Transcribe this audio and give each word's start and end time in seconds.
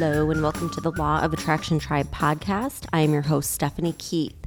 Hello, 0.00 0.30
and 0.30 0.40
welcome 0.44 0.70
to 0.70 0.80
the 0.80 0.92
Law 0.92 1.22
of 1.24 1.32
Attraction 1.32 1.80
Tribe 1.80 2.08
podcast. 2.12 2.86
I 2.92 3.00
am 3.00 3.12
your 3.12 3.22
host, 3.22 3.50
Stephanie 3.50 3.96
Keith, 3.98 4.46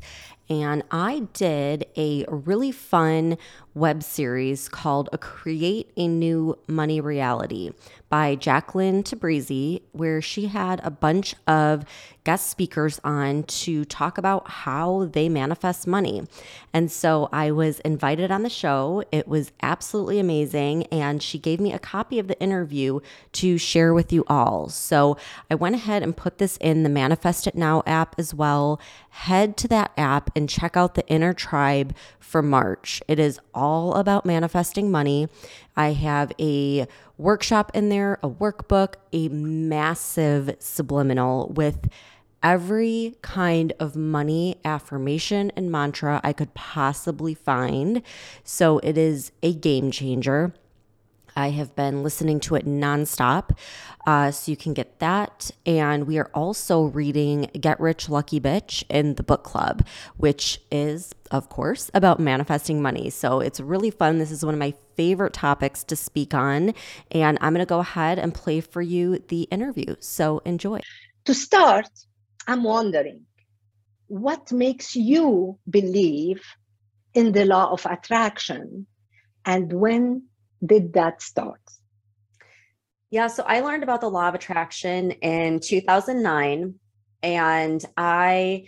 and 0.49 0.81
I 0.91 1.27
did 1.34 1.88
a 1.97 2.23
really 2.29 2.71
fun 2.71 3.38
web 3.73 4.03
series 4.03 4.67
called 4.67 5.09
A 5.13 5.17
Create 5.17 5.91
a 5.95 6.07
New 6.07 6.57
Money 6.67 6.99
Reality 6.99 7.71
by 8.09 8.35
Jacqueline 8.35 9.03
Tabrizi, 9.03 9.81
where 9.93 10.21
she 10.21 10.47
had 10.47 10.81
a 10.83 10.91
bunch 10.91 11.33
of 11.47 11.85
guest 12.23 12.49
speakers 12.49 12.99
on 13.03 13.43
to 13.43 13.85
talk 13.85 14.17
about 14.17 14.47
how 14.49 15.05
they 15.05 15.29
manifest 15.29 15.88
money. 15.88 16.27
And 16.73 16.91
so 16.91 17.29
I 17.31 17.52
was 17.52 17.79
invited 17.79 18.29
on 18.29 18.43
the 18.43 18.49
show. 18.49 19.03
It 19.12 19.27
was 19.27 19.52
absolutely 19.63 20.20
amazing. 20.20 20.84
And 20.88 21.23
she 21.23 21.40
gave 21.40 21.59
me 21.59 21.71
a 21.73 21.79
copy 21.79 22.20
of 22.20 22.27
the 22.27 22.40
interview 22.41 22.99
to 23.34 23.57
share 23.57 23.93
with 23.93 24.12
you 24.12 24.23
all. 24.27 24.67
So 24.70 25.17
I 25.49 25.55
went 25.55 25.76
ahead 25.76 26.03
and 26.03 26.15
put 26.15 26.38
this 26.38 26.57
in 26.57 26.84
the 26.84 26.90
Manifest 26.90 27.48
It 27.48 27.55
Now 27.55 27.81
app 27.88 28.15
as 28.17 28.34
well. 28.34 28.79
Head 29.09 29.57
to 29.57 29.67
that 29.70 29.91
app 29.98 30.29
and 30.35 30.49
check 30.49 30.76
out 30.77 30.95
the 30.95 31.07
Inner 31.07 31.34
Tribe 31.34 31.95
for 32.20 32.41
March. 32.41 33.01
It 33.07 33.20
is 33.20 33.40
all 33.61 33.93
about 33.93 34.25
manifesting 34.25 34.89
money. 34.89 35.27
I 35.77 35.93
have 35.93 36.31
a 36.39 36.88
workshop 37.17 37.71
in 37.75 37.89
there, 37.89 38.17
a 38.23 38.29
workbook, 38.29 38.95
a 39.13 39.29
massive 39.29 40.55
subliminal 40.57 41.49
with 41.49 41.87
every 42.41 43.15
kind 43.21 43.71
of 43.79 43.95
money 43.95 44.57
affirmation 44.65 45.51
and 45.55 45.71
mantra 45.71 46.20
I 46.23 46.34
could 46.34 46.55
possibly 46.55 47.35
find. 47.35 48.01
So 48.43 48.79
it 48.79 48.98
is 48.98 49.31
a 49.43 49.53
game 49.53 49.91
changer. 49.91 50.53
I 51.35 51.49
have 51.49 51.76
been 51.76 52.04
listening 52.04 52.40
to 52.41 52.55
it 52.55 52.65
nonstop. 52.65 53.57
Uh, 54.05 54.32
so 54.32 54.51
you 54.51 54.57
can 54.57 54.74
get 54.74 54.99
that. 54.99 55.51
And 55.65 56.07
we 56.07 56.18
are 56.18 56.29
also 56.34 56.84
reading 56.84 57.49
Get 57.60 57.79
Rich 57.79 58.10
Lucky 58.10 58.40
Bitch 58.40 58.84
in 58.90 59.15
the 59.15 59.24
book 59.24 59.43
club, 59.43 59.85
which 60.18 60.59
is, 60.71 61.13
of 61.29 61.49
course, 61.49 61.91
about 61.93 62.20
manifesting 62.20 62.82
money. 62.82 63.09
So 63.09 63.40
it's 63.40 63.59
really 63.59 63.91
fun. 63.91 64.18
This 64.18 64.31
is 64.31 64.44
one 64.44 64.56
of 64.56 64.59
my 64.59 64.74
favorite 64.96 65.34
topics 65.34 65.84
to 65.85 65.96
speak 65.96 66.34
on. 66.34 66.74
And 67.12 67.38
I'm 67.41 67.53
going 67.53 67.66
to 67.66 67.69
go 67.69 67.79
ahead 67.79 68.18
and 68.19 68.34
play 68.34 68.62
for 68.62 68.81
you 68.81 69.19
the 69.28 69.44
interview. 69.44 69.96
So 70.00 70.40
enjoy. 70.46 70.79
To 71.25 71.34
start, 71.34 71.90
I'm 72.47 72.63
wondering 72.63 73.25
what 74.07 74.52
makes 74.52 74.96
you 74.96 75.57
believe 75.69 76.41
in 77.13 77.31
the 77.31 77.46
law 77.46 77.72
of 77.72 77.85
attraction 77.85 78.88
and 79.46 79.72
when 79.72 80.24
did 80.66 80.94
that 80.94 81.22
start? 81.22 81.62
Yeah, 83.09 83.28
so 83.28 83.44
I 83.45 83.59
learned 83.59 83.84
about 83.84 84.01
the 84.01 84.09
law 84.09 84.29
of 84.29 84.35
attraction 84.35 85.12
in 85.12 85.59
2009 85.59 86.75
and 87.23 87.85
I 87.97 88.68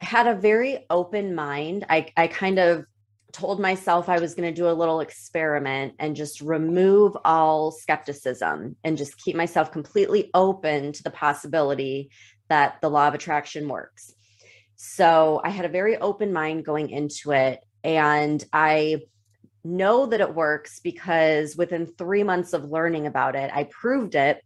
had 0.00 0.26
a 0.26 0.34
very 0.34 0.86
open 0.88 1.34
mind. 1.34 1.84
I, 1.88 2.06
I 2.16 2.26
kind 2.26 2.58
of 2.58 2.84
told 3.32 3.60
myself 3.60 4.08
I 4.08 4.18
was 4.18 4.34
going 4.34 4.48
to 4.48 4.54
do 4.54 4.68
a 4.68 4.72
little 4.72 5.00
experiment 5.00 5.94
and 5.98 6.16
just 6.16 6.40
remove 6.40 7.16
all 7.24 7.70
skepticism 7.70 8.76
and 8.82 8.96
just 8.96 9.18
keep 9.18 9.36
myself 9.36 9.72
completely 9.72 10.30
open 10.32 10.92
to 10.92 11.02
the 11.02 11.10
possibility 11.10 12.10
that 12.48 12.80
the 12.80 12.88
law 12.88 13.08
of 13.08 13.14
attraction 13.14 13.68
works. 13.68 14.14
So 14.76 15.40
I 15.44 15.50
had 15.50 15.64
a 15.64 15.70
very 15.70 15.96
open 15.98 16.32
mind 16.32 16.64
going 16.64 16.90
into 16.90 17.32
it. 17.32 17.62
And 17.84 18.42
I 18.52 19.02
know 19.66 20.06
that 20.06 20.20
it 20.20 20.34
works 20.34 20.80
because 20.80 21.56
within 21.56 21.86
three 21.86 22.22
months 22.22 22.52
of 22.52 22.70
learning 22.70 23.06
about 23.06 23.36
it, 23.36 23.50
I 23.52 23.64
proved 23.64 24.14
it 24.14 24.42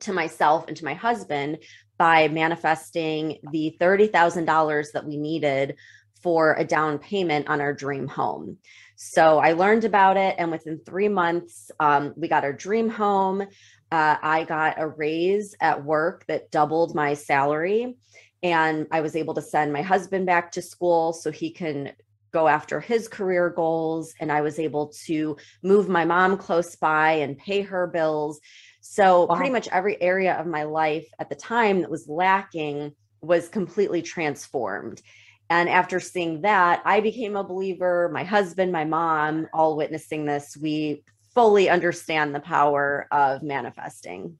to 0.00 0.12
myself 0.12 0.66
and 0.68 0.76
to 0.76 0.84
my 0.84 0.94
husband 0.94 1.58
by 1.98 2.28
manifesting 2.28 3.38
the 3.50 3.76
$30,000 3.80 4.92
that 4.92 5.04
we 5.04 5.16
needed 5.16 5.76
for 6.22 6.54
a 6.54 6.64
down 6.64 6.98
payment 6.98 7.48
on 7.48 7.60
our 7.60 7.72
dream 7.74 8.06
home. 8.06 8.58
So 8.96 9.38
I 9.38 9.52
learned 9.52 9.84
about 9.84 10.16
it, 10.16 10.36
and 10.38 10.50
within 10.50 10.78
three 10.78 11.08
months, 11.08 11.70
um, 11.80 12.14
we 12.16 12.28
got 12.28 12.44
our 12.44 12.52
dream 12.52 12.88
home. 12.88 13.42
Uh, 13.90 14.16
I 14.22 14.44
got 14.44 14.80
a 14.80 14.86
raise 14.86 15.54
at 15.60 15.84
work 15.84 16.24
that 16.26 16.50
doubled 16.50 16.94
my 16.94 17.14
salary. 17.14 17.96
And 18.42 18.86
I 18.90 19.00
was 19.00 19.14
able 19.14 19.34
to 19.34 19.42
send 19.42 19.72
my 19.72 19.82
husband 19.82 20.26
back 20.26 20.52
to 20.52 20.62
school 20.62 21.12
so 21.12 21.30
he 21.30 21.50
can 21.50 21.92
go 22.32 22.48
after 22.48 22.80
his 22.80 23.08
career 23.08 23.50
goals 23.50 24.14
and 24.20 24.32
I 24.32 24.40
was 24.40 24.58
able 24.58 24.88
to 25.04 25.36
move 25.62 25.88
my 25.88 26.04
mom 26.04 26.36
close 26.36 26.74
by 26.76 27.12
and 27.12 27.38
pay 27.38 27.62
her 27.62 27.86
bills. 27.86 28.40
So 28.80 29.26
wow. 29.26 29.36
pretty 29.36 29.50
much 29.50 29.68
every 29.68 30.00
area 30.00 30.34
of 30.34 30.46
my 30.46 30.64
life 30.64 31.06
at 31.18 31.28
the 31.28 31.34
time 31.34 31.82
that 31.82 31.90
was 31.90 32.08
lacking 32.08 32.92
was 33.20 33.48
completely 33.48 34.02
transformed. 34.02 35.02
And 35.50 35.68
after 35.68 36.00
seeing 36.00 36.40
that, 36.42 36.82
I 36.84 37.00
became 37.00 37.36
a 37.36 37.44
believer. 37.44 38.10
My 38.12 38.24
husband, 38.24 38.72
my 38.72 38.84
mom, 38.84 39.48
all 39.52 39.76
witnessing 39.76 40.24
this, 40.24 40.56
we 40.56 41.04
fully 41.34 41.68
understand 41.68 42.34
the 42.34 42.40
power 42.40 43.06
of 43.12 43.42
manifesting. 43.42 44.38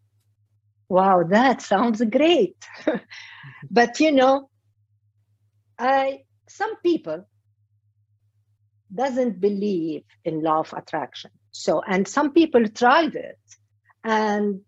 Wow, 0.89 1.25
that 1.29 1.63
sounds 1.63 2.03
great. 2.11 2.57
but 3.71 4.01
you 4.01 4.13
know, 4.13 4.49
I 5.79 6.21
some 6.49 6.77
people 6.83 7.27
doesn't 8.95 9.41
believe 9.41 10.03
in 10.25 10.43
law 10.43 10.61
of 10.61 10.73
attraction. 10.73 11.31
So, 11.51 11.83
and 11.87 12.07
some 12.07 12.33
people 12.33 12.67
tried 12.69 13.15
it 13.15 13.39
and 14.05 14.61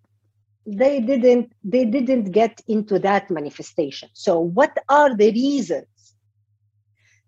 they 0.66 1.00
didn't 1.00 1.52
they 1.62 1.84
didn't 1.84 2.30
get 2.30 2.60
into 2.68 2.98
that 3.00 3.30
manifestation. 3.30 4.08
So, 4.12 4.40
what 4.40 4.76
are 4.88 5.14
the 5.14 5.30
reasons 5.30 5.86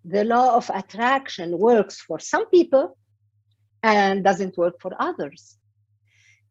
the 0.04 0.24
law 0.24 0.56
of 0.56 0.70
attraction 0.72 1.58
works 1.58 2.00
for 2.00 2.18
some 2.18 2.48
people 2.48 2.96
and 3.82 4.22
doesn't 4.24 4.56
work 4.56 4.80
for 4.80 4.92
others? 4.98 5.58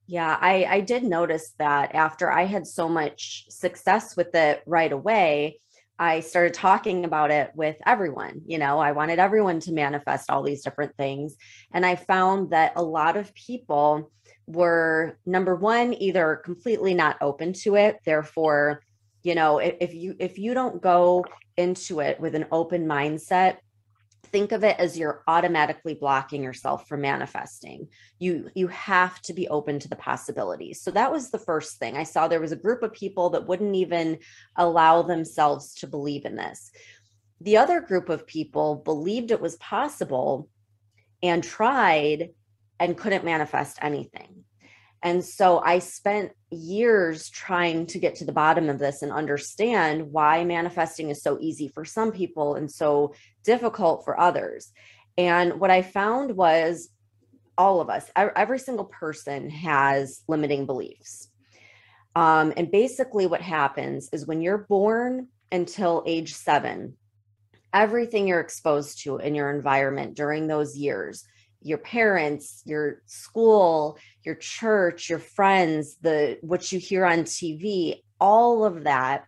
Yeah, 0.08 0.38
I, 0.40 0.66
I 0.66 0.80
did 0.82 1.04
notice 1.04 1.54
that 1.58 1.96
after 1.96 2.32
I 2.32 2.46
had 2.46 2.68
so 2.68 2.88
much 2.88 3.46
success 3.50 4.16
with 4.16 4.36
it 4.36 4.62
right 4.68 4.92
away, 4.92 5.60
I 5.98 6.20
started 6.20 6.54
talking 6.54 7.06
about 7.06 7.32
it 7.32 7.52
with 7.56 7.78
everyone. 7.86 8.42
You 8.46 8.58
know, 8.58 8.80
I 8.80 8.92
wanted 8.92 9.20
everyone 9.20 9.60
to 9.62 9.72
manifest 9.72 10.30
all 10.30 10.44
these 10.44 10.64
different 10.64 10.96
things. 10.98 11.36
And 11.74 11.86
I 11.86 11.96
found 11.96 12.50
that 12.52 12.74
a 12.76 12.84
lot 12.84 13.16
of 13.16 13.34
people 13.34 14.12
were 14.48 15.18
number 15.26 15.56
one, 15.56 15.94
either 15.94 16.42
completely 16.44 16.94
not 16.94 17.18
open 17.22 17.54
to 17.54 17.76
it. 17.76 18.00
Therefore, 18.06 18.82
you 19.24 19.36
know, 19.36 19.60
if, 19.60 19.94
you 19.94 20.16
if 20.20 20.38
you 20.38 20.54
don't 20.54 20.82
go 20.82 21.26
into 21.58 22.00
it 22.02 22.20
with 22.20 22.36
an 22.36 22.46
open 22.52 22.86
mindset, 22.86 23.58
think 24.26 24.52
of 24.52 24.64
it 24.64 24.80
as 24.80 24.98
you're 24.98 25.24
automatically 25.28 25.94
blocking 25.94 26.44
yourself 26.44 26.88
from 26.88 27.02
manifesting. 27.02 27.88
You 28.20 28.50
you 28.56 28.68
have 28.68 29.22
to 29.24 29.34
be 29.34 29.48
open 29.48 29.80
to 29.80 29.90
the 29.90 29.96
possibilities. 29.96 30.82
So 30.82 30.92
that 30.92 31.12
was 31.12 31.30
the 31.30 31.40
first 31.40 31.78
thing. 31.78 31.98
I 31.98 32.04
saw 32.04 32.28
there 32.28 32.42
was 32.42 32.52
a 32.52 32.58
group 32.58 32.84
of 32.84 32.94
people 32.94 33.30
that 33.32 33.48
wouldn't 33.48 33.76
even 33.76 34.20
allow 34.56 35.02
themselves 35.02 35.76
to 35.76 35.88
believe 35.88 36.26
in 36.26 36.36
this. 36.36 36.72
The 37.42 37.58
other 37.58 37.82
group 37.82 38.10
of 38.10 38.28
people 38.28 38.76
believed 38.76 39.32
it 39.32 39.42
was 39.42 39.56
possible 39.58 40.50
and 41.22 41.44
tried 41.44 42.30
and 42.80 42.98
couldn't 42.98 43.26
manifest 43.26 43.80
anything 43.82 44.44
and 45.06 45.24
so 45.24 45.60
I 45.60 45.80
spent 45.80 46.32
years 46.50 47.30
trying 47.30 47.86
to 47.88 48.00
get 48.00 48.16
to 48.16 48.26
the 48.26 48.32
bottom 48.32 48.70
of 48.70 48.80
this 48.80 49.04
and 49.04 49.12
understand 49.12 50.12
why 50.12 50.44
manifesting 50.44 51.12
is 51.12 51.22
so 51.22 51.38
easy 51.40 51.68
for 51.68 51.86
some 51.86 52.12
people 52.12 52.56
and 52.56 52.72
so 52.72 53.14
difficult 53.44 54.04
for 54.04 54.20
others. 54.20 54.74
And 55.16 55.60
what 55.60 55.70
I 55.70 55.84
found 55.84 56.36
was 56.36 56.90
all 57.56 57.82
of 57.82 57.90
us, 57.92 58.10
every 58.16 58.58
single 58.58 58.86
person 58.86 59.52
has 59.52 60.24
limiting 60.28 60.66
beliefs. 60.66 61.30
Um, 62.16 62.52
and 62.58 62.72
basically, 62.72 63.28
what 63.28 63.42
happens 63.42 64.10
is 64.12 64.26
when 64.26 64.42
you're 64.42 64.66
born 64.68 65.28
until 65.52 66.04
age 66.08 66.34
seven, 66.34 66.96
everything 67.72 68.28
you're 68.28 68.40
exposed 68.40 69.04
to 69.04 69.18
in 69.18 69.36
your 69.36 69.54
environment 69.54 70.16
during 70.16 70.48
those 70.48 70.76
years 70.76 71.28
your 71.66 71.80
parents, 71.80 72.62
your 72.66 73.02
school, 73.08 73.98
your 74.26 74.36
church, 74.36 75.10
your 75.10 75.20
friends, 75.20 75.98
the 76.02 76.38
what 76.42 76.72
you 76.72 76.80
hear 76.80 77.06
on 77.06 77.20
TV, 77.20 78.02
all 78.20 78.66
of 78.66 78.84
that 78.84 79.26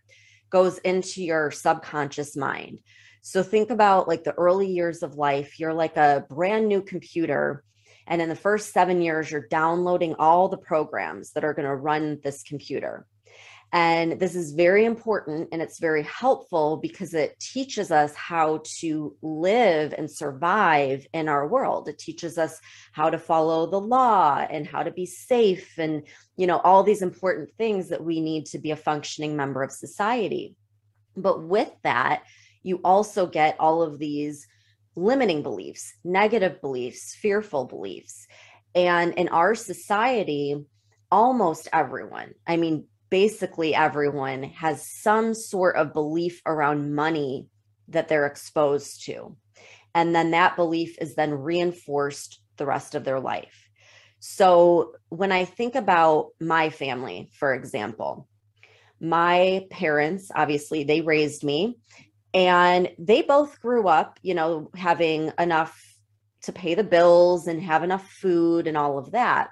goes 0.50 0.78
into 0.78 1.22
your 1.22 1.50
subconscious 1.50 2.36
mind. 2.36 2.80
So 3.22 3.42
think 3.42 3.70
about 3.70 4.08
like 4.08 4.24
the 4.24 4.32
early 4.32 4.66
years 4.66 5.02
of 5.02 5.16
life, 5.16 5.60
you're 5.60 5.74
like 5.74 5.96
a 5.96 6.24
brand 6.28 6.68
new 6.68 6.82
computer 6.82 7.64
and 8.06 8.22
in 8.22 8.30
the 8.30 8.34
first 8.34 8.72
7 8.72 9.02
years 9.02 9.30
you're 9.30 9.48
downloading 9.48 10.14
all 10.18 10.48
the 10.48 10.56
programs 10.56 11.32
that 11.32 11.44
are 11.44 11.52
going 11.52 11.68
to 11.68 11.76
run 11.76 12.18
this 12.24 12.42
computer. 12.42 13.06
And 13.72 14.18
this 14.18 14.34
is 14.34 14.52
very 14.52 14.86
important 14.86 15.50
and 15.52 15.60
it's 15.60 15.78
very 15.78 16.02
helpful 16.02 16.78
because 16.78 17.12
it 17.12 17.38
teaches 17.38 17.90
us 17.90 18.14
how 18.14 18.62
to 18.78 19.14
live 19.20 19.94
and 19.96 20.10
survive 20.10 21.06
in 21.12 21.28
our 21.28 21.46
world. 21.46 21.88
It 21.88 21.98
teaches 21.98 22.38
us 22.38 22.60
how 22.92 23.10
to 23.10 23.18
follow 23.18 23.66
the 23.66 23.80
law 23.80 24.38
and 24.38 24.66
how 24.66 24.82
to 24.82 24.90
be 24.90 25.04
safe 25.04 25.78
and, 25.78 26.02
you 26.36 26.46
know, 26.46 26.60
all 26.60 26.82
these 26.82 27.02
important 27.02 27.50
things 27.58 27.90
that 27.90 28.02
we 28.02 28.22
need 28.22 28.46
to 28.46 28.58
be 28.58 28.70
a 28.70 28.76
functioning 28.76 29.36
member 29.36 29.62
of 29.62 29.70
society. 29.70 30.56
But 31.14 31.42
with 31.42 31.70
that, 31.82 32.22
you 32.62 32.80
also 32.84 33.26
get 33.26 33.56
all 33.60 33.82
of 33.82 33.98
these 33.98 34.46
limiting 34.96 35.42
beliefs, 35.42 35.92
negative 36.04 36.60
beliefs, 36.62 37.14
fearful 37.14 37.66
beliefs. 37.66 38.26
And 38.74 39.12
in 39.14 39.28
our 39.28 39.54
society, 39.54 40.64
almost 41.10 41.68
everyone, 41.72 42.34
I 42.46 42.56
mean, 42.56 42.86
basically 43.10 43.74
everyone 43.74 44.42
has 44.44 44.86
some 45.02 45.34
sort 45.34 45.76
of 45.76 45.92
belief 45.92 46.40
around 46.46 46.94
money 46.94 47.48
that 47.88 48.08
they're 48.08 48.26
exposed 48.26 49.04
to. 49.06 49.36
And 49.94 50.14
then 50.14 50.32
that 50.32 50.56
belief 50.56 50.96
is 51.00 51.14
then 51.14 51.32
reinforced 51.32 52.40
the 52.56 52.66
rest 52.66 52.94
of 52.94 53.04
their 53.04 53.20
life. 53.20 53.68
So 54.20 54.94
when 55.08 55.32
I 55.32 55.44
think 55.44 55.74
about 55.74 56.30
my 56.40 56.70
family, 56.70 57.30
for 57.38 57.54
example, 57.54 58.28
my 59.00 59.66
parents, 59.70 60.30
obviously, 60.34 60.84
they 60.84 61.00
raised 61.00 61.44
me 61.44 61.78
and 62.34 62.90
they 62.98 63.22
both 63.22 63.60
grew 63.60 63.86
up, 63.86 64.18
you 64.22 64.34
know, 64.34 64.70
having 64.74 65.32
enough 65.38 65.80
to 66.42 66.52
pay 66.52 66.74
the 66.74 66.84
bills 66.84 67.46
and 67.46 67.62
have 67.62 67.82
enough 67.82 68.08
food 68.08 68.66
and 68.66 68.76
all 68.76 68.98
of 68.98 69.12
that. 69.12 69.50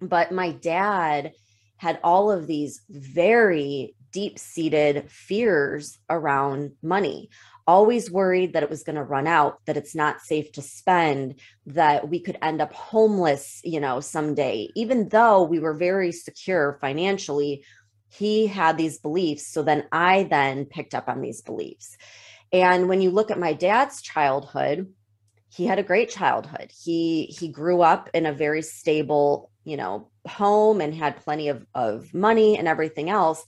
But 0.00 0.32
my 0.32 0.50
dad 0.52 1.32
had 1.76 1.98
all 2.02 2.30
of 2.30 2.46
these 2.46 2.82
very 2.88 3.94
deep 4.12 4.38
seated 4.38 5.10
fears 5.10 5.98
around 6.08 6.72
money 6.82 7.28
always 7.66 8.10
worried 8.10 8.52
that 8.52 8.62
it 8.62 8.70
was 8.70 8.82
going 8.82 8.96
to 8.96 9.02
run 9.02 9.26
out 9.26 9.58
that 9.66 9.76
it's 9.76 9.94
not 9.94 10.20
safe 10.20 10.52
to 10.52 10.62
spend 10.62 11.40
that 11.66 12.08
we 12.08 12.20
could 12.20 12.38
end 12.42 12.60
up 12.60 12.72
homeless 12.72 13.60
you 13.64 13.80
know 13.80 14.00
someday. 14.00 14.68
Even 14.74 15.08
though 15.08 15.42
we 15.42 15.58
were 15.58 15.74
very 15.74 16.12
secure 16.12 16.78
financially 16.80 17.64
he 18.10 18.46
had 18.46 18.76
these 18.76 18.98
beliefs 18.98 19.48
so 19.48 19.60
then 19.62 19.84
i 19.90 20.22
then 20.24 20.64
picked 20.66 20.94
up 20.94 21.08
on 21.08 21.20
these 21.20 21.42
beliefs. 21.42 21.96
And 22.52 22.88
when 22.88 23.00
you 23.00 23.10
look 23.10 23.30
at 23.30 23.38
my 23.38 23.52
dad's 23.52 24.02
childhood 24.02 24.92
he 25.54 25.66
had 25.66 25.78
a 25.78 25.84
great 25.84 26.10
childhood. 26.10 26.72
He 26.84 27.26
he 27.26 27.48
grew 27.48 27.80
up 27.80 28.10
in 28.12 28.26
a 28.26 28.32
very 28.32 28.62
stable 28.62 29.50
you 29.64 29.76
know 29.76 30.10
home 30.26 30.80
and 30.80 30.94
had 30.94 31.16
plenty 31.16 31.48
of, 31.48 31.66
of 31.74 32.12
money 32.14 32.58
and 32.58 32.68
everything 32.68 33.10
else. 33.10 33.44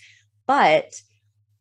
But 0.46 0.93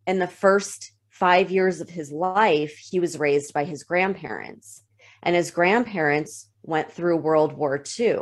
in 0.06 0.20
the 0.20 0.28
first 0.28 0.92
five 1.10 1.50
years 1.50 1.82
of 1.82 1.90
his 1.90 2.12
life 2.12 2.78
he 2.78 3.00
was 3.00 3.20
raised 3.20 3.54
by 3.54 3.64
his 3.64 3.84
grandparents. 3.84 4.84
And 5.24 5.36
his 5.36 5.52
grandparents 5.52 6.50
went 6.64 6.92
through 6.92 7.18
world 7.18 7.54
war 7.54 7.84
ii 8.00 8.18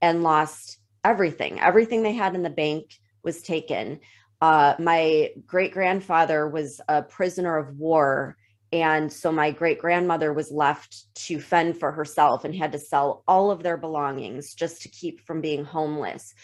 and 0.00 0.22
lost 0.22 0.78
everything. 1.04 1.60
Everything 1.60 2.02
they 2.02 2.14
had 2.14 2.34
in 2.34 2.42
the 2.42 2.50
bank 2.50 2.94
was 3.22 3.42
taken. 3.42 4.00
Uh, 4.40 4.74
my 4.78 5.30
great 5.46 5.72
grandfather 5.72 6.48
was 6.48 6.80
a 6.88 7.02
prisoner 7.02 7.58
of 7.58 7.76
war 7.76 8.36
and 8.72 9.12
so 9.12 9.32
my 9.32 9.50
great 9.50 9.80
grandmother 9.80 10.32
was 10.32 10.52
left 10.52 11.12
to 11.26 11.40
fend 11.40 11.78
for 11.78 11.90
herself 11.90 12.44
and 12.44 12.54
had 12.54 12.72
to 12.72 12.78
sell 12.78 13.24
all 13.26 13.50
of 13.50 13.62
their 13.62 13.76
belongings 13.76 14.54
just 14.54 14.82
to 14.82 14.88
keep 14.88 15.26
from 15.26 15.40
being 15.40 15.64
homeless. 15.64 16.34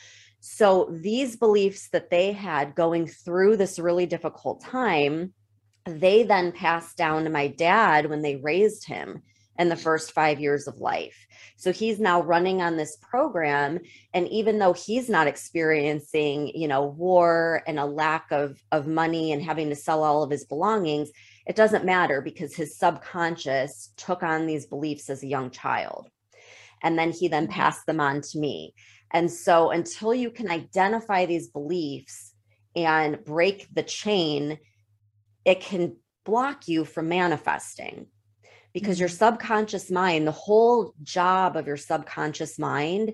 So 0.41 0.89
these 0.91 1.37
beliefs 1.37 1.89
that 1.91 2.11
they 2.11 2.33
had 2.33 2.75
going 2.75 3.07
through 3.07 3.57
this 3.57 3.79
really 3.79 4.07
difficult 4.07 4.61
time, 4.61 5.35
they 5.85 6.25
then 6.25 6.51
passed 6.51 6.97
down 6.97 7.25
to 7.25 7.31
my 7.31 7.47
dad 7.47 8.11
when 8.11 8.23
they 8.23 8.37
raised 8.37 8.87
him 8.87 9.23
in 9.59 9.69
the 9.69 9.77
first 9.77 10.13
five 10.13 10.41
years 10.41 10.67
of 10.67 10.79
life. 10.79 11.27
So 11.57 11.73
he's 11.73 11.99
now 11.99 12.23
running 12.23 12.61
on 12.61 12.77
this 12.77 12.97
program. 13.01 13.79
And 14.13 14.29
even 14.29 14.59
though 14.59 14.75
he's 14.75 15.09
not 15.09 15.27
experiencing, 15.27 16.49
you 16.55 16.69
know, 16.69 16.85
war 16.85 17.63
and 17.67 17.79
a 17.79 17.87
lack 17.87 18.27
of, 18.31 18.63
of 18.73 18.87
money 18.87 19.33
and 19.33 19.43
having 19.43 19.71
to 19.71 19.77
sell 19.77 20.05
all 20.05 20.23
of 20.23 20.31
his 20.31 20.45
belongings, 20.45 21.11
it 21.47 21.57
doesn't 21.57 21.85
matter 21.85 22.21
because 22.21 22.55
his 22.55 22.77
subconscious 22.77 23.93
took 23.97 24.23
on 24.23 24.47
these 24.47 24.67
beliefs 24.67 25.09
as 25.09 25.23
a 25.23 25.29
young 25.29 25.51
child. 25.51 26.09
And 26.83 26.99
then 26.99 27.13
he 27.13 27.29
then 27.29 27.45
mm-hmm. 27.45 27.53
passed 27.53 27.87
them 27.87 28.01
on 28.01 28.21
to 28.21 28.39
me. 28.39 28.75
And 29.13 29.31
so 29.31 29.71
until 29.71 30.13
you 30.13 30.31
can 30.31 30.51
identify 30.51 31.25
these 31.25 31.49
beliefs 31.49 32.35
and 32.75 33.25
break 33.25 33.69
the 33.73 33.85
chain, 33.85 34.59
it 35.45 35.61
can 35.61 35.97
block 36.25 36.67
you 36.67 36.85
from 36.85 37.09
manifesting 37.09 38.07
because 38.75 38.99
your 38.99 39.09
mm-hmm. 39.09 39.17
subconscious 39.17 39.91
mind, 39.91 40.27
the 40.27 40.33
whole 40.33 40.93
job 41.03 41.57
of 41.57 41.67
your 41.67 41.77
subconscious 41.77 42.59
mind 42.59 43.13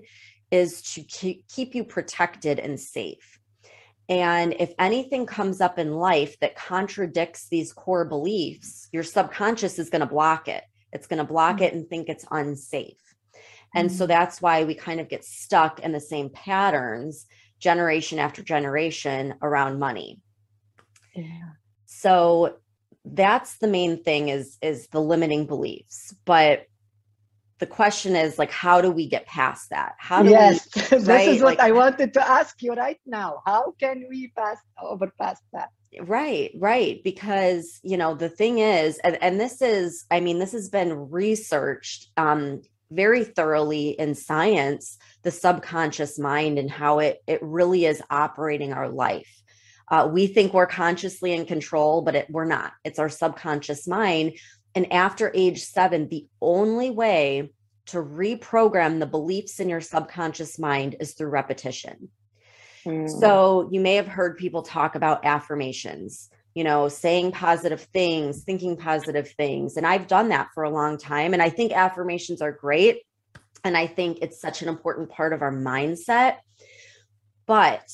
is 0.49 0.81
to 0.81 1.01
keep 1.03 1.73
you 1.73 1.83
protected 1.83 2.59
and 2.59 2.79
safe. 2.79 3.39
And 4.09 4.55
if 4.59 4.73
anything 4.79 5.25
comes 5.25 5.61
up 5.61 5.79
in 5.79 5.95
life 5.95 6.37
that 6.39 6.55
contradicts 6.55 7.47
these 7.47 7.71
core 7.71 8.05
beliefs, 8.05 8.89
your 8.91 9.03
subconscious 9.03 9.79
is 9.79 9.89
going 9.89 10.01
to 10.01 10.05
block 10.05 10.47
it. 10.47 10.63
It's 10.91 11.07
going 11.07 11.19
to 11.19 11.23
block 11.23 11.55
mm-hmm. 11.55 11.63
it 11.63 11.73
and 11.73 11.87
think 11.87 12.09
it's 12.09 12.25
unsafe. 12.29 12.97
And 13.75 13.89
mm-hmm. 13.89 13.97
so 13.97 14.05
that's 14.05 14.41
why 14.41 14.63
we 14.65 14.75
kind 14.75 14.99
of 14.99 15.09
get 15.09 15.23
stuck 15.23 15.79
in 15.79 15.91
the 15.91 15.99
same 15.99 16.29
patterns 16.29 17.25
generation 17.59 18.19
after 18.19 18.43
generation 18.43 19.35
around 19.41 19.79
money. 19.79 20.19
Yeah. 21.15 21.51
So 21.85 22.57
that's 23.05 23.57
the 23.57 23.67
main 23.67 24.03
thing 24.03 24.29
is 24.29 24.57
is 24.61 24.87
the 24.87 25.01
limiting 25.01 25.45
beliefs. 25.45 26.13
But 26.25 26.65
the 27.63 27.67
question 27.67 28.13
is 28.13 28.37
like 28.37 28.51
how 28.51 28.81
do 28.81 28.91
we 28.91 29.07
get 29.07 29.25
past 29.25 29.69
that? 29.69 29.93
How 29.97 30.21
do 30.21 30.29
yes 30.29 30.67
we, 30.75 30.81
this 30.97 31.07
right? 31.07 31.29
is 31.29 31.41
what 31.41 31.57
like, 31.57 31.59
i 31.61 31.71
wanted 31.71 32.13
to 32.13 32.29
ask 32.37 32.61
you 32.61 32.73
right 32.73 32.99
now. 33.05 33.41
How 33.45 33.73
can 33.79 34.05
we 34.09 34.33
pass 34.35 34.57
over 34.81 35.09
past 35.17 35.43
that? 35.53 35.69
Right 36.01 36.51
right 36.59 37.01
because 37.05 37.79
you 37.81 37.95
know 37.95 38.15
the 38.15 38.27
thing 38.27 38.59
is 38.59 38.97
and, 39.05 39.15
and 39.23 39.39
this 39.39 39.61
is 39.61 40.03
i 40.11 40.19
mean 40.19 40.39
this 40.39 40.51
has 40.51 40.67
been 40.67 41.09
researched 41.09 42.09
um 42.17 42.63
very 42.91 43.23
thoroughly 43.23 43.85
in 44.03 44.13
science 44.13 44.97
the 45.21 45.31
subconscious 45.31 46.19
mind 46.19 46.59
and 46.59 46.69
how 46.69 46.99
it 46.99 47.23
it 47.27 47.39
really 47.41 47.85
is 47.85 48.01
operating 48.09 48.73
our 48.73 48.89
life. 48.89 49.33
Uh, 49.89 50.09
we 50.11 50.27
think 50.27 50.53
we're 50.53 50.65
consciously 50.83 51.31
in 51.31 51.45
control 51.45 52.01
but 52.01 52.15
it, 52.15 52.27
we're 52.29 52.53
not. 52.57 52.73
It's 52.83 52.99
our 52.99 53.13
subconscious 53.23 53.87
mind 53.87 54.33
and 54.75 54.91
after 54.91 55.31
age 55.33 55.63
seven, 55.63 56.07
the 56.09 56.27
only 56.41 56.89
way 56.89 57.51
to 57.87 57.97
reprogram 57.97 58.99
the 58.99 59.05
beliefs 59.05 59.59
in 59.59 59.69
your 59.69 59.81
subconscious 59.81 60.57
mind 60.57 60.95
is 60.99 61.13
through 61.13 61.29
repetition. 61.29 62.09
Mm. 62.85 63.09
So 63.19 63.69
you 63.71 63.79
may 63.79 63.95
have 63.95 64.07
heard 64.07 64.37
people 64.37 64.61
talk 64.61 64.95
about 64.95 65.25
affirmations, 65.25 66.29
you 66.55 66.63
know, 66.63 66.87
saying 66.87 67.31
positive 67.31 67.81
things, 67.93 68.43
thinking 68.43 68.77
positive 68.77 69.29
things. 69.31 69.77
And 69.77 69.85
I've 69.85 70.07
done 70.07 70.29
that 70.29 70.49
for 70.53 70.63
a 70.63 70.69
long 70.69 70.97
time. 70.97 71.33
And 71.33 71.41
I 71.41 71.49
think 71.49 71.71
affirmations 71.71 72.41
are 72.41 72.51
great. 72.51 73.01
And 73.63 73.77
I 73.77 73.87
think 73.87 74.19
it's 74.21 74.41
such 74.41 74.61
an 74.61 74.69
important 74.69 75.09
part 75.09 75.33
of 75.33 75.41
our 75.41 75.53
mindset. 75.53 76.37
But 77.45 77.85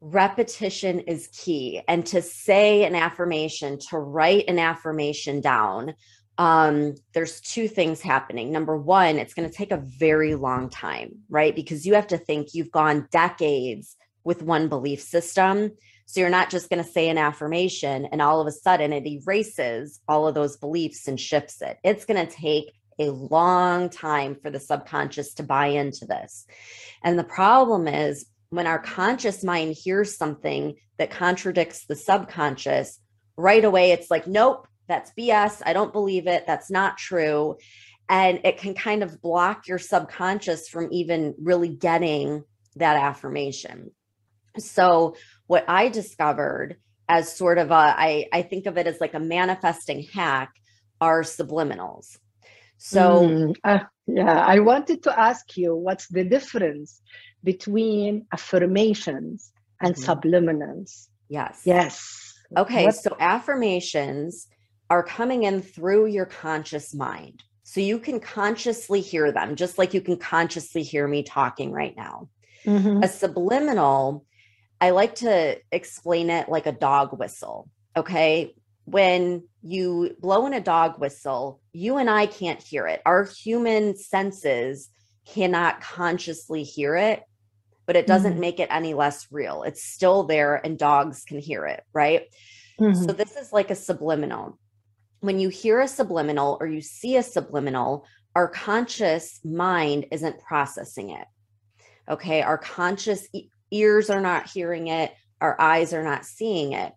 repetition 0.00 1.00
is 1.00 1.28
key. 1.28 1.82
And 1.86 2.06
to 2.06 2.22
say 2.22 2.84
an 2.84 2.94
affirmation 2.94 3.78
to 3.90 3.98
write 3.98 4.44
an 4.48 4.58
affirmation 4.58 5.40
down 5.40 5.94
um, 6.38 6.94
there's 7.12 7.42
two 7.42 7.68
things 7.68 8.00
happening. 8.00 8.50
Number 8.50 8.74
one 8.74 9.18
it's 9.18 9.34
going 9.34 9.48
to 9.48 9.54
take 9.54 9.72
a 9.72 9.76
very 9.76 10.34
long 10.34 10.70
time 10.70 11.18
right? 11.28 11.54
Because 11.54 11.86
you 11.86 11.94
have 11.94 12.06
to 12.08 12.18
think 12.18 12.54
you've 12.54 12.70
gone 12.70 13.08
decades 13.10 13.96
with 14.24 14.42
one 14.42 14.68
belief 14.68 15.00
system. 15.00 15.72
So 16.06 16.20
you're 16.20 16.30
not 16.30 16.50
just 16.50 16.70
going 16.70 16.82
to 16.82 16.90
say 16.90 17.08
an 17.08 17.18
affirmation 17.18 18.06
and 18.06 18.22
all 18.22 18.40
of 18.40 18.46
a 18.46 18.52
sudden 18.52 18.92
it 18.92 19.06
erases 19.06 20.00
all 20.08 20.26
of 20.26 20.34
those 20.34 20.56
beliefs 20.56 21.08
and 21.08 21.20
shifts 21.20 21.60
it. 21.62 21.78
It's 21.84 22.04
going 22.04 22.26
to 22.26 22.32
take 22.32 22.72
a 22.98 23.10
long 23.10 23.88
time 23.88 24.34
for 24.34 24.50
the 24.50 24.60
subconscious 24.60 25.34
to 25.34 25.42
buy 25.42 25.66
into 25.66 26.06
this. 26.06 26.46
And 27.04 27.18
the 27.18 27.24
problem 27.24 27.86
is 27.86 28.26
when 28.50 28.66
our 28.66 28.78
conscious 28.78 29.42
mind 29.42 29.76
hears 29.76 30.16
something 30.16 30.74
that 30.98 31.10
contradicts 31.10 31.86
the 31.86 31.96
subconscious, 31.96 33.00
right 33.36 33.64
away 33.64 33.92
it's 33.92 34.10
like, 34.10 34.26
nope, 34.26 34.66
that's 34.88 35.12
BS. 35.18 35.62
I 35.64 35.72
don't 35.72 35.92
believe 35.92 36.26
it. 36.26 36.44
That's 36.46 36.70
not 36.70 36.98
true. 36.98 37.56
And 38.08 38.40
it 38.44 38.58
can 38.58 38.74
kind 38.74 39.04
of 39.04 39.22
block 39.22 39.68
your 39.68 39.78
subconscious 39.78 40.68
from 40.68 40.88
even 40.90 41.34
really 41.40 41.68
getting 41.68 42.42
that 42.74 42.96
affirmation. 42.96 43.92
So, 44.58 45.14
what 45.46 45.64
I 45.68 45.88
discovered 45.88 46.76
as 47.08 47.34
sort 47.34 47.58
of 47.58 47.70
a, 47.70 47.74
I, 47.74 48.26
I 48.32 48.42
think 48.42 48.66
of 48.66 48.76
it 48.78 48.88
as 48.88 49.00
like 49.00 49.14
a 49.14 49.20
manifesting 49.20 50.02
hack 50.12 50.50
are 51.00 51.22
subliminals. 51.22 52.18
So, 52.78 53.28
mm, 53.28 53.56
uh, 53.62 53.80
yeah, 54.08 54.44
I 54.44 54.58
wanted 54.58 55.04
to 55.04 55.18
ask 55.18 55.56
you 55.56 55.76
what's 55.76 56.08
the 56.08 56.24
difference 56.24 57.00
between 57.44 58.26
affirmations 58.32 59.52
and 59.80 59.94
mm-hmm. 59.94 60.10
subliminals. 60.10 61.08
Yes. 61.28 61.62
Yes. 61.64 62.34
Okay. 62.56 62.86
What? 62.86 62.96
So 62.96 63.16
affirmations 63.18 64.48
are 64.90 65.02
coming 65.02 65.44
in 65.44 65.62
through 65.62 66.06
your 66.06 66.26
conscious 66.26 66.92
mind. 66.94 67.42
So 67.62 67.80
you 67.80 68.00
can 68.00 68.18
consciously 68.18 69.00
hear 69.00 69.30
them, 69.30 69.54
just 69.54 69.78
like 69.78 69.94
you 69.94 70.00
can 70.00 70.16
consciously 70.16 70.82
hear 70.82 71.06
me 71.06 71.22
talking 71.22 71.70
right 71.70 71.96
now. 71.96 72.28
Mm-hmm. 72.66 73.04
A 73.04 73.08
subliminal, 73.08 74.26
I 74.80 74.90
like 74.90 75.14
to 75.16 75.58
explain 75.70 76.30
it 76.30 76.48
like 76.48 76.66
a 76.66 76.72
dog 76.72 77.16
whistle. 77.16 77.70
Okay. 77.96 78.54
When 78.86 79.44
you 79.62 80.16
blow 80.18 80.46
in 80.46 80.54
a 80.54 80.60
dog 80.60 80.98
whistle, 80.98 81.60
you 81.72 81.98
and 81.98 82.10
I 82.10 82.26
can't 82.26 82.60
hear 82.60 82.88
it. 82.88 83.00
Our 83.06 83.24
human 83.24 83.96
senses 83.96 84.88
cannot 85.26 85.80
consciously 85.80 86.64
hear 86.64 86.96
it, 86.96 87.22
but 87.90 87.96
it 87.96 88.06
doesn't 88.06 88.34
mm-hmm. 88.34 88.40
make 88.40 88.60
it 88.60 88.68
any 88.70 88.94
less 88.94 89.26
real. 89.32 89.64
It's 89.64 89.82
still 89.82 90.22
there 90.22 90.54
and 90.64 90.78
dogs 90.78 91.24
can 91.24 91.40
hear 91.40 91.66
it. 91.66 91.82
Right. 91.92 92.22
Mm-hmm. 92.80 93.02
So 93.02 93.10
this 93.10 93.34
is 93.34 93.52
like 93.52 93.72
a 93.72 93.74
subliminal 93.74 94.56
when 95.20 95.38
you 95.38 95.48
hear 95.48 95.80
a 95.80 95.88
subliminal 95.88 96.56
or 96.60 96.66
you 96.66 96.80
see 96.80 97.16
a 97.16 97.22
subliminal, 97.22 98.06
our 98.34 98.48
conscious 98.48 99.40
mind 99.44 100.06
isn't 100.10 100.40
processing 100.40 101.10
it. 101.10 101.26
Okay. 102.08 102.42
Our 102.42 102.58
conscious 102.58 103.28
e- 103.32 103.48
ears 103.70 104.10
are 104.10 104.20
not 104.20 104.48
hearing 104.48 104.88
it, 104.88 105.12
our 105.40 105.60
eyes 105.60 105.92
are 105.92 106.04
not 106.04 106.24
seeing 106.24 106.72
it, 106.72 106.92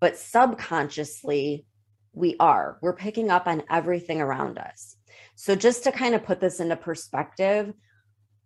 but 0.00 0.16
subconsciously, 0.16 1.64
we 2.12 2.36
are. 2.38 2.78
We're 2.80 2.96
picking 2.96 3.30
up 3.30 3.46
on 3.46 3.62
everything 3.70 4.20
around 4.20 4.58
us. 4.58 4.96
So, 5.36 5.56
just 5.56 5.84
to 5.84 5.92
kind 5.92 6.14
of 6.14 6.24
put 6.24 6.40
this 6.40 6.60
into 6.60 6.76
perspective, 6.76 7.72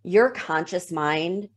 your 0.03 0.31
conscious 0.31 0.91
mind 0.91 1.49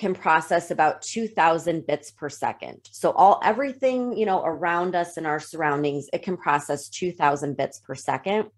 can 0.00 0.14
process 0.14 0.70
about 0.70 1.02
2000 1.02 1.86
bits 1.86 2.10
per 2.10 2.30
second. 2.30 2.80
So 2.90 3.10
all 3.10 3.38
everything, 3.44 4.16
you 4.16 4.24
know, 4.24 4.42
around 4.42 4.94
us 4.96 5.18
and 5.18 5.26
our 5.26 5.38
surroundings, 5.38 6.08
it 6.14 6.22
can 6.22 6.38
process 6.38 6.88
2000 6.88 7.54
bits 7.54 7.80
per 7.80 7.94
second. 7.94 8.48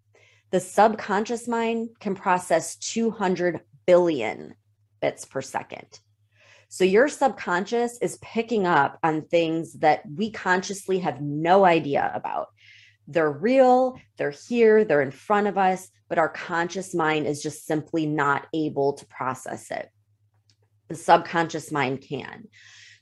The 0.53 0.61
subconscious 0.61 1.49
mind 1.49 1.89
can 1.99 2.15
process 2.15 2.77
200 2.77 3.61
billion 3.87 4.55
bits 5.01 5.25
per 5.25 5.43
second. 5.43 5.99
So 6.69 6.85
your 6.85 7.09
subconscious 7.09 7.99
is 8.01 8.19
picking 8.23 8.65
up 8.65 9.01
on 9.03 9.23
things 9.23 9.73
that 9.81 10.03
we 10.17 10.31
consciously 10.31 11.01
have 11.01 11.21
no 11.21 11.65
idea 11.65 12.13
about. 12.15 12.51
They're 13.09 13.33
real, 13.33 13.99
they're 14.17 14.31
here, 14.31 14.85
they're 14.85 15.03
in 15.03 15.11
front 15.11 15.49
of 15.49 15.59
us, 15.59 15.91
but 16.09 16.19
our 16.19 16.29
conscious 16.29 16.95
mind 16.95 17.27
is 17.27 17.43
just 17.43 17.67
simply 17.67 18.07
not 18.07 18.47
able 18.55 18.93
to 18.93 19.07
process 19.07 19.73
it 19.73 19.91
the 20.93 20.99
subconscious 20.99 21.73
mind 21.73 22.05
can. 22.07 22.49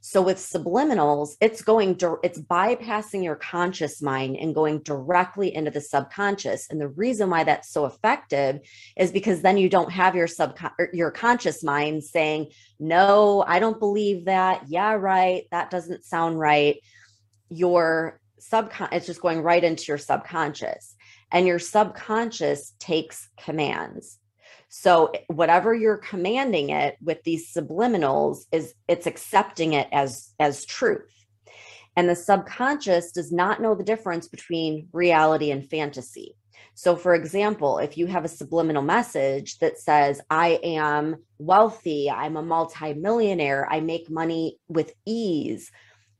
So 0.02 0.22
with 0.22 0.38
subliminals, 0.38 1.36
it's 1.42 1.60
going 1.60 1.98
it's 2.22 2.38
bypassing 2.38 3.22
your 3.22 3.36
conscious 3.36 4.00
mind 4.00 4.36
and 4.36 4.54
going 4.54 4.78
directly 4.80 5.54
into 5.54 5.70
the 5.70 5.80
subconscious. 5.82 6.68
And 6.70 6.80
the 6.80 6.88
reason 6.88 7.28
why 7.28 7.44
that's 7.44 7.70
so 7.70 7.84
effective 7.84 8.60
is 8.96 9.12
because 9.12 9.42
then 9.42 9.58
you 9.58 9.68
don't 9.68 9.92
have 9.92 10.16
your 10.16 10.26
sub 10.26 10.58
er, 10.80 10.88
your 10.94 11.10
conscious 11.10 11.62
mind 11.62 12.02
saying, 12.02 12.50
"No, 12.78 13.44
I 13.46 13.58
don't 13.58 13.78
believe 13.78 14.24
that. 14.24 14.62
Yeah, 14.68 14.94
right. 14.94 15.44
That 15.50 15.70
doesn't 15.70 16.04
sound 16.06 16.38
right." 16.38 16.76
Your 17.50 18.20
subconscious 18.38 18.96
it's 18.96 19.06
just 19.06 19.20
going 19.20 19.42
right 19.42 19.62
into 19.62 19.84
your 19.88 19.98
subconscious. 19.98 20.96
And 21.30 21.46
your 21.46 21.58
subconscious 21.58 22.72
takes 22.78 23.28
commands. 23.38 24.19
So 24.70 25.06
eh, 25.08 25.18
whatever 25.26 25.74
you're 25.74 25.98
commanding 25.98 26.70
it 26.70 26.96
with 27.02 27.22
these 27.24 27.52
subliminals 27.52 28.38
is 28.50 28.72
it's 28.88 29.06
accepting 29.06 29.74
it 29.74 29.88
as 29.92 30.32
as 30.40 30.64
truth. 30.64 31.12
And 31.96 32.08
the 32.08 32.16
subconscious 32.16 33.12
does 33.12 33.30
not 33.30 33.60
know 33.60 33.74
the 33.74 33.84
difference 33.84 34.28
between 34.28 34.88
reality 34.92 35.50
and 35.50 35.68
fantasy. 35.68 36.36
So, 36.74 36.96
for 36.96 37.14
example, 37.14 37.78
if 37.78 37.98
you 37.98 38.06
have 38.06 38.24
a 38.24 38.28
subliminal 38.28 38.82
message 38.82 39.58
that 39.58 39.78
says, 39.78 40.20
I 40.30 40.60
am 40.62 41.16
wealthy, 41.38 42.08
I'm 42.08 42.36
a 42.36 42.42
multimillionaire, 42.42 43.66
I 43.70 43.80
make 43.80 44.08
money 44.08 44.58
with 44.68 44.94
ease, 45.04 45.70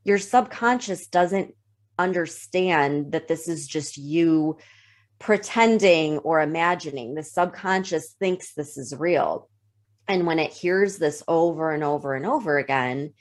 your 0.04 0.18
subconscious 0.18 1.06
doesn't 1.06 1.54
understand 1.98 3.12
that 3.12 3.28
this 3.28 3.48
is 3.48 3.66
just 3.66 3.96
you 3.96 4.58
pretending 5.20 6.18
or 6.18 6.40
imagining. 6.40 7.14
The 7.14 7.22
subconscious 7.22 8.16
thinks 8.18 8.54
this 8.54 8.76
is 8.76 8.96
real. 8.98 9.48
And 10.08 10.26
when 10.26 10.40
it 10.40 10.52
hears 10.52 10.98
this 10.98 11.22
over 11.28 11.70
and 11.70 11.84
over 11.84 12.14
and 12.14 12.26
over 12.26 12.58
again, 12.58 13.12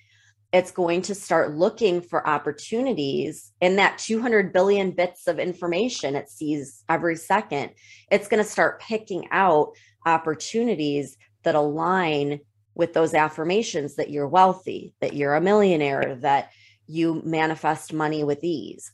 it's 0.51 0.71
going 0.71 1.03
to 1.03 1.13
start 1.13 1.55
looking 1.55 2.01
for 2.01 2.27
opportunities 2.27 3.51
in 3.61 3.75
that 3.75 3.99
200 3.99 4.51
billion 4.51 4.89
bits 4.91 5.27
of 5.27 5.37
information 5.37 6.15
it 6.15 6.29
sees 6.29 6.83
every 6.89 7.15
second. 7.15 7.71
It's 8.09 8.27
going 8.27 8.43
to 8.43 8.49
start 8.49 8.81
picking 8.81 9.27
out 9.29 9.73
opportunities 10.07 11.17
that 11.43 11.53
align 11.53 12.39
with 12.73 12.93
those 12.93 13.13
affirmations 13.13 13.95
that 13.95 14.09
you're 14.09 14.27
wealthy, 14.27 14.95
that 15.01 15.13
you're 15.13 15.35
a 15.35 15.41
millionaire, 15.41 16.17
that 16.21 16.49
you 16.87 17.21
manifest 17.23 17.93
money 17.93 18.23
with 18.23 18.43
ease. 18.43 18.91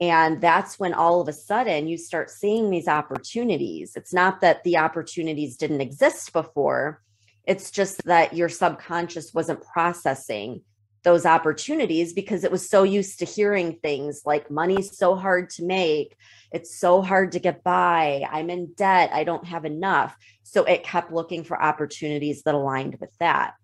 And 0.00 0.40
that's 0.40 0.78
when 0.78 0.94
all 0.94 1.20
of 1.20 1.28
a 1.28 1.32
sudden 1.32 1.86
you 1.86 1.98
start 1.98 2.30
seeing 2.30 2.70
these 2.70 2.88
opportunities. 2.88 3.92
It's 3.96 4.14
not 4.14 4.40
that 4.40 4.64
the 4.64 4.78
opportunities 4.78 5.56
didn't 5.56 5.82
exist 5.82 6.32
before, 6.32 7.02
it's 7.46 7.70
just 7.70 8.04
that 8.04 8.34
your 8.34 8.48
subconscious 8.48 9.34
wasn't 9.34 9.62
processing 9.62 10.62
those 11.02 11.24
opportunities 11.24 12.12
because 12.12 12.44
it 12.44 12.52
was 12.52 12.68
so 12.68 12.82
used 12.82 13.18
to 13.18 13.24
hearing 13.24 13.78
things 13.82 14.22
like 14.26 14.50
money's 14.50 14.96
so 14.96 15.16
hard 15.16 15.48
to 15.50 15.64
make, 15.64 16.14
it's 16.52 16.78
so 16.78 17.00
hard 17.00 17.32
to 17.32 17.38
get 17.38 17.64
by, 17.64 18.26
I'm 18.30 18.50
in 18.50 18.72
debt, 18.74 19.10
I 19.12 19.24
don't 19.24 19.46
have 19.46 19.64
enough. 19.64 20.16
So 20.42 20.64
it 20.64 20.84
kept 20.84 21.12
looking 21.12 21.42
for 21.42 21.60
opportunities 21.60 22.42
that 22.42 22.54
aligned 22.54 22.98
with 23.00 23.10
that. 23.18 23.54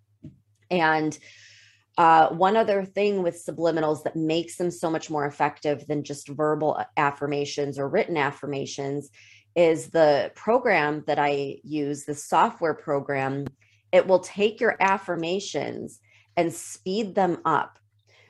And 0.70 1.16
uh, 1.96 2.28
one 2.28 2.56
other 2.56 2.84
thing 2.84 3.22
with 3.22 3.44
subliminals 3.44 4.02
that 4.04 4.16
makes 4.16 4.56
them 4.56 4.70
so 4.70 4.90
much 4.90 5.08
more 5.10 5.26
effective 5.26 5.86
than 5.86 6.04
just 6.04 6.28
verbal 6.28 6.82
affirmations 6.96 7.78
or 7.78 7.88
written 7.88 8.16
affirmations 8.16 9.10
is 9.54 9.88
the 9.88 10.30
program 10.34 11.02
that 11.06 11.18
I 11.18 11.56
use, 11.64 12.04
the 12.04 12.14
software 12.14 12.74
program. 12.74 13.46
It 13.92 14.06
will 14.06 14.18
take 14.18 14.60
your 14.60 14.76
affirmations 14.80 16.00
and 16.36 16.52
speed 16.52 17.14
them 17.14 17.38
up 17.46 17.78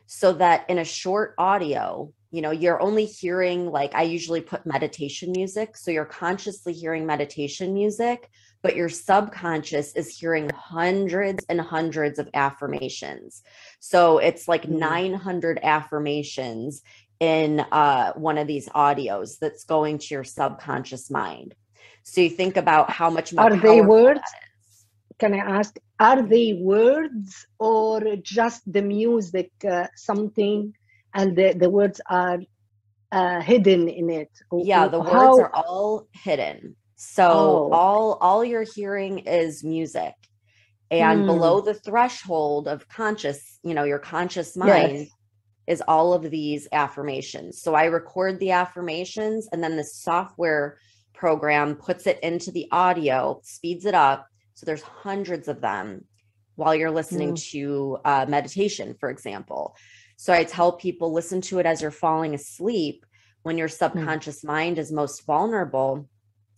so 0.07 0.33
that 0.35 0.69
in 0.71 0.79
a 0.79 0.85
short 0.85 1.35
audio, 1.37 2.13
you 2.31 2.43
know, 2.43 2.53
you're 2.53 2.81
only 2.81 3.05
hearing, 3.05 3.71
like, 3.71 3.93
I 3.95 4.03
usually 4.03 4.41
put 4.41 4.65
meditation 4.65 5.33
music. 5.33 5.77
So 5.77 5.91
you're 5.91 6.05
consciously 6.05 6.73
hearing 6.73 7.05
meditation 7.05 7.75
music, 7.75 8.31
but 8.67 8.75
your 8.75 8.89
subconscious 8.89 9.95
is 9.95 10.09
hearing 10.19 10.51
hundreds 10.51 11.45
and 11.49 11.61
hundreds 11.61 12.19
of 12.19 12.29
affirmations. 12.35 13.45
So 13.79 14.19
it's 14.19 14.49
like 14.49 14.65
mm-hmm. 14.65 14.81
900 14.81 15.61
affirmations 15.63 16.83
in 17.21 17.61
uh, 17.71 18.13
one 18.15 18.39
of 18.39 18.49
these 18.49 18.69
audios 18.71 19.39
that's 19.39 19.63
going 19.63 19.99
to 19.99 20.15
your 20.15 20.25
subconscious 20.25 21.13
mind. 21.13 21.55
So 22.03 22.21
you 22.21 22.29
think 22.29 22.57
about 22.57 22.91
how 22.91 23.09
much 23.09 23.33
more 23.33 23.45
are 23.45 23.57
they 23.57 23.83
words? 23.83 24.29
Can 25.21 25.33
I 25.33 25.59
ask, 25.59 25.77
are 26.01 26.23
they 26.23 26.55
words 26.55 27.47
or 27.61 28.17
just 28.21 28.61
the 28.73 28.83
music, 28.83 29.53
uh, 29.65 29.87
something, 29.95 30.75
and 31.15 31.37
the, 31.37 31.53
the 31.53 31.71
words 31.71 32.01
are 32.11 32.41
uh, 33.13 33.41
hidden 33.43 33.89
in 33.89 34.11
it? 34.11 34.33
Yeah, 34.53 34.89
the 34.89 35.01
how... 35.05 35.37
words 35.37 35.39
are 35.39 35.55
all 35.55 36.09
hidden. 36.11 36.75
So 36.97 37.25
oh. 37.25 37.71
all 37.73 38.19
all 38.21 38.45
you're 38.45 38.67
hearing 38.75 39.21
is 39.21 39.63
music. 39.63 40.15
And 40.91 41.23
mm. 41.23 41.27
below 41.27 41.61
the 41.61 41.75
threshold 41.75 42.69
of 42.69 42.89
conscious, 42.89 43.59
you 43.63 43.75
know, 43.75 43.85
your 43.85 43.99
conscious 43.99 44.57
mind 44.57 44.99
yes. 44.99 45.09
is 45.67 45.83
all 45.87 46.15
of 46.15 46.31
these 46.31 46.69
affirmations. 46.73 47.61
So 47.61 47.75
I 47.75 47.85
record 47.85 48.39
the 48.39 48.53
affirmations 48.53 49.49
and 49.53 49.63
then 49.63 49.77
the 49.77 49.85
software 49.85 50.79
program 51.13 51.75
puts 51.75 52.07
it 52.07 52.21
into 52.21 52.53
the 52.53 52.69
audio, 52.71 53.41
speeds 53.43 53.85
it 53.85 53.95
up. 53.95 54.27
So 54.55 54.65
there's 54.65 54.83
hundreds 54.83 55.49
of 55.49 55.61
them 55.61 56.05
while 56.55 56.75
you're 56.75 56.91
listening 56.91 57.35
mm. 57.35 57.51
to 57.51 57.99
uh, 58.05 58.27
meditation, 58.29 58.95
for 58.99 59.11
example. 59.11 59.77
So 60.17 60.33
I 60.33 60.45
tell 60.45 60.73
people 60.73 61.13
listen 61.13 61.41
to 61.43 61.59
it 61.59 61.67
as 61.67 61.83
you're 61.83 61.91
falling 61.91 62.35
asleep 62.35 63.05
when 63.43 63.59
your 63.59 63.69
mm. 63.69 63.77
subconscious 63.77 64.43
mm. 64.43 64.49
mind 64.49 64.79
is 64.79 64.93
most 64.93 65.27
vulnerable 65.27 66.09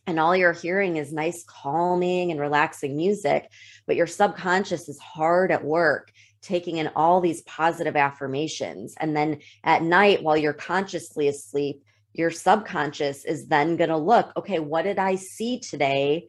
and 0.09 0.19
all 0.19 0.35
you're 0.35 0.55
hearing 0.55 0.97
is 0.97 1.13
nice 1.13 1.45
calming 1.45 2.31
and 2.31 2.41
relaxing 2.41 2.97
music 2.97 3.51
but 3.87 3.95
your 3.95 4.07
subconscious 4.07 4.89
is 4.89 4.99
hard 4.99 5.53
at 5.53 5.65
work 5.65 6.11
taking 6.41 6.79
in 6.79 6.89
all 6.97 7.21
these 7.21 7.43
positive 7.43 7.95
affirmations 7.95 8.95
and 9.01 9.15
then 9.15 9.39
at 9.65 9.83
night 9.83 10.23
while 10.23 10.37
you're 10.37 10.53
consciously 10.53 11.29
asleep 11.29 11.85
your 12.15 12.31
subconscious 12.31 13.25
is 13.27 13.49
then 13.49 13.77
going 13.77 13.91
to 13.91 13.97
look 13.97 14.33
okay 14.37 14.59
what 14.59 14.83
did 14.83 14.99
i 14.99 15.15
see 15.15 15.61
today 15.61 16.27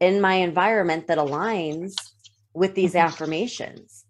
in 0.00 0.20
my 0.20 0.34
environment 0.34 1.06
that 1.06 1.18
aligns 1.18 1.94
with 2.52 2.74
these 2.74 2.94
mm-hmm. 2.94 3.06
affirmations 3.06 4.04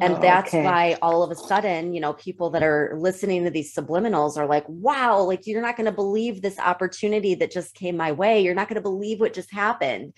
and 0.00 0.14
oh, 0.14 0.20
that's 0.20 0.48
okay. 0.48 0.64
why 0.64 0.96
all 1.02 1.22
of 1.22 1.30
a 1.30 1.34
sudden 1.34 1.92
you 1.92 2.00
know 2.00 2.14
people 2.14 2.50
that 2.50 2.62
are 2.62 2.94
listening 2.98 3.44
to 3.44 3.50
these 3.50 3.74
subliminals 3.74 4.36
are 4.38 4.46
like 4.46 4.64
wow 4.68 5.20
like 5.20 5.46
you're 5.46 5.62
not 5.62 5.76
going 5.76 5.86
to 5.86 5.92
believe 5.92 6.40
this 6.40 6.58
opportunity 6.58 7.34
that 7.34 7.50
just 7.50 7.74
came 7.74 7.96
my 7.96 8.12
way. 8.12 8.42
You're 8.42 8.54
not 8.54 8.68
going 8.68 8.76
to 8.76 8.82
believe 8.82 9.20
what 9.20 9.32
just 9.32 9.52
happened. 9.52 10.14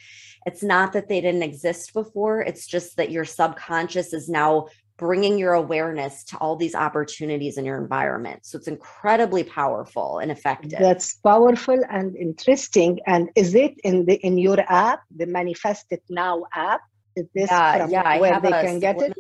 It's 0.47 0.62
not 0.62 0.93
that 0.93 1.09
they 1.09 1.21
didn't 1.21 1.43
exist 1.43 1.93
before. 1.93 2.40
It's 2.40 2.66
just 2.66 2.97
that 2.97 3.11
your 3.11 3.25
subconscious 3.25 4.12
is 4.12 4.28
now 4.28 4.66
bringing 4.97 5.38
your 5.38 5.54
awareness 5.54 6.23
to 6.23 6.38
all 6.38 6.54
these 6.54 6.75
opportunities 6.75 7.59
in 7.59 7.64
your 7.64 7.81
environment. 7.81 8.47
So 8.47 8.57
it's 8.59 8.69
incredibly 8.69 9.43
powerful 9.43 10.19
and 10.19 10.31
effective. 10.31 10.78
That's 10.78 11.14
powerful 11.14 11.83
and 11.90 12.16
interesting. 12.16 13.00
And 13.07 13.31
is 13.35 13.54
it 13.54 13.75
in 13.83 14.07
the 14.07 14.16
in 14.16 14.38
your 14.38 14.61
app 14.61 15.00
the 15.14 15.26
manifest 15.26 15.87
it 15.90 16.02
now 16.09 16.45
app 16.54 16.83
is 17.16 17.26
this 17.35 17.50
yeah, 17.50 17.87
yeah, 17.88 18.02
I 18.04 18.18
have 18.28 18.42
they 18.42 18.52
a 18.52 18.62
can 18.62 18.80
get 18.80 19.00
it? 19.00 19.14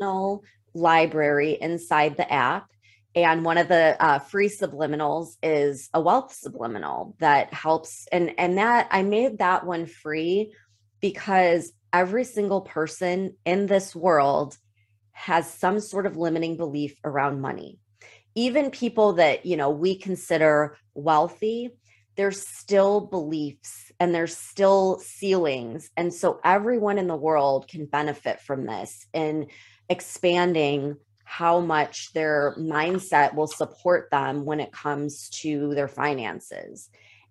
library 0.74 1.56
inside 1.60 2.16
the 2.16 2.30
app. 2.32 2.70
And 3.16 3.44
one 3.44 3.58
of 3.58 3.68
the 3.68 3.96
uh, 4.00 4.18
free 4.18 4.48
subliminals 4.48 5.36
is 5.42 5.88
a 5.94 6.00
wealth 6.00 6.32
subliminal 6.32 7.14
that 7.20 7.54
helps. 7.54 8.08
And, 8.10 8.32
and 8.38 8.58
that 8.58 8.88
I 8.90 9.02
made 9.02 9.38
that 9.38 9.64
one 9.64 9.86
free 9.86 10.52
because 11.00 11.72
every 11.92 12.24
single 12.24 12.62
person 12.62 13.36
in 13.44 13.66
this 13.66 13.94
world 13.94 14.58
has 15.12 15.48
some 15.48 15.78
sort 15.78 16.06
of 16.06 16.16
limiting 16.16 16.56
belief 16.56 16.98
around 17.04 17.40
money. 17.40 17.78
Even 18.34 18.72
people 18.72 19.12
that, 19.14 19.46
you 19.46 19.56
know, 19.56 19.70
we 19.70 19.96
consider 19.96 20.76
wealthy, 20.94 21.70
there's 22.16 22.44
still 22.46 23.00
beliefs 23.00 23.92
and 24.04 24.14
there's 24.14 24.36
still 24.36 24.98
ceilings. 24.98 25.90
And 25.96 26.12
so 26.12 26.38
everyone 26.44 26.98
in 26.98 27.06
the 27.06 27.16
world 27.16 27.68
can 27.68 27.86
benefit 27.86 28.38
from 28.38 28.66
this 28.66 29.06
in 29.14 29.46
expanding 29.88 30.98
how 31.24 31.60
much 31.60 32.12
their 32.12 32.54
mindset 32.58 33.34
will 33.34 33.46
support 33.46 34.10
them 34.10 34.44
when 34.44 34.60
it 34.60 34.72
comes 34.72 35.30
to 35.40 35.74
their 35.74 35.88
finances. 35.88 36.90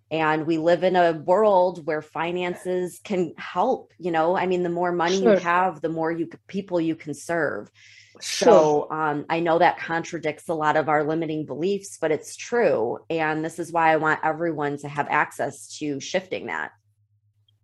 And 0.10 0.48
we 0.48 0.58
live 0.58 0.84
in 0.84 0.96
a 0.96 1.12
world 1.14 1.86
where 1.86 2.02
finances 2.02 3.00
can 3.04 3.36
help, 3.38 3.94
you 4.00 4.10
know, 4.10 4.36
I 4.36 4.48
mean, 4.48 4.64
the 4.64 4.70
more 4.70 4.92
money 4.92 5.20
sure. 5.20 5.34
you 5.34 5.40
have, 5.42 5.80
the 5.80 5.90
more 5.90 6.12
you 6.12 6.28
people 6.48 6.82
you 6.82 6.96
can 6.96 7.14
serve. 7.14 7.70
So 8.24 8.88
um, 8.90 9.26
I 9.30 9.42
know 9.42 9.60
that 9.60 9.80
contradicts 9.80 10.48
a 10.48 10.54
lot 10.54 10.78
of 10.78 10.88
our 10.88 11.04
limiting 11.04 11.46
beliefs, 11.46 11.98
but 12.00 12.12
it's 12.12 12.36
true. 12.36 13.00
And 13.10 13.44
this 13.44 13.60
is 13.60 13.72
why 13.72 13.92
I 13.92 13.98
want 13.98 14.22
everyone 14.24 14.78
to 14.80 14.88
have 14.88 15.08
access 15.10 15.78
to 15.80 16.00
shifting 16.00 16.48
that. 16.48 16.72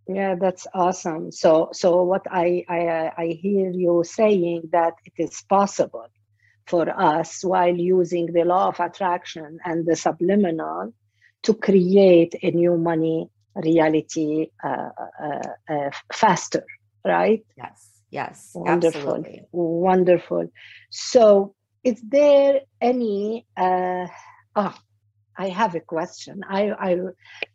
Yeah, 0.06 0.34
that's 0.34 0.66
awesome. 0.74 1.30
So, 1.32 1.70
so 1.72 2.02
what 2.02 2.26
I, 2.30 2.64
I 2.68 3.12
I 3.16 3.26
hear 3.40 3.70
you 3.70 4.02
saying 4.04 4.70
that 4.72 4.94
it 5.04 5.12
is 5.16 5.42
possible 5.48 6.08
for 6.66 6.88
us 6.90 7.44
while 7.44 7.76
using 7.76 8.26
the 8.26 8.44
law 8.44 8.68
of 8.68 8.80
attraction 8.80 9.58
and 9.64 9.86
the 9.86 9.96
subliminal 9.96 10.92
to 11.44 11.54
create 11.54 12.34
a 12.42 12.50
new 12.50 12.76
money 12.76 13.28
reality 13.54 14.48
uh, 14.62 14.90
uh, 15.22 15.48
uh, 15.68 15.90
faster, 16.12 16.64
right? 17.04 17.44
Yes. 17.56 17.89
Yes, 18.10 18.50
wonderful, 18.54 19.00
absolutely. 19.00 19.42
wonderful. 19.52 20.50
So, 20.90 21.54
is 21.84 22.02
there 22.02 22.60
any? 22.80 23.46
Uh, 23.56 24.06
oh, 24.56 24.76
I 25.38 25.48
have 25.48 25.76
a 25.76 25.80
question. 25.80 26.42
I 26.48 26.72
I, 26.72 26.96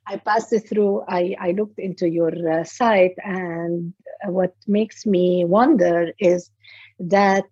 I 0.08 0.18
passed 0.18 0.54
it 0.54 0.70
through. 0.70 1.04
I 1.10 1.36
I 1.40 1.52
looked 1.52 1.80
into 1.80 2.10
your 2.10 2.32
uh, 2.50 2.64
site, 2.64 3.16
and 3.24 3.94
what 4.26 4.54
makes 4.66 5.06
me 5.06 5.44
wonder 5.44 6.12
is 6.20 6.50
that 7.00 7.46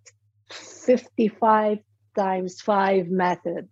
fifty-five 0.49 1.79
times 2.15 2.61
five 2.61 3.07
method. 3.09 3.67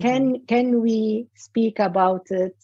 Can 0.00 0.34
mm-hmm. 0.34 0.44
can 0.44 0.82
we 0.82 1.26
speak 1.36 1.78
about 1.78 2.30
it 2.30 2.56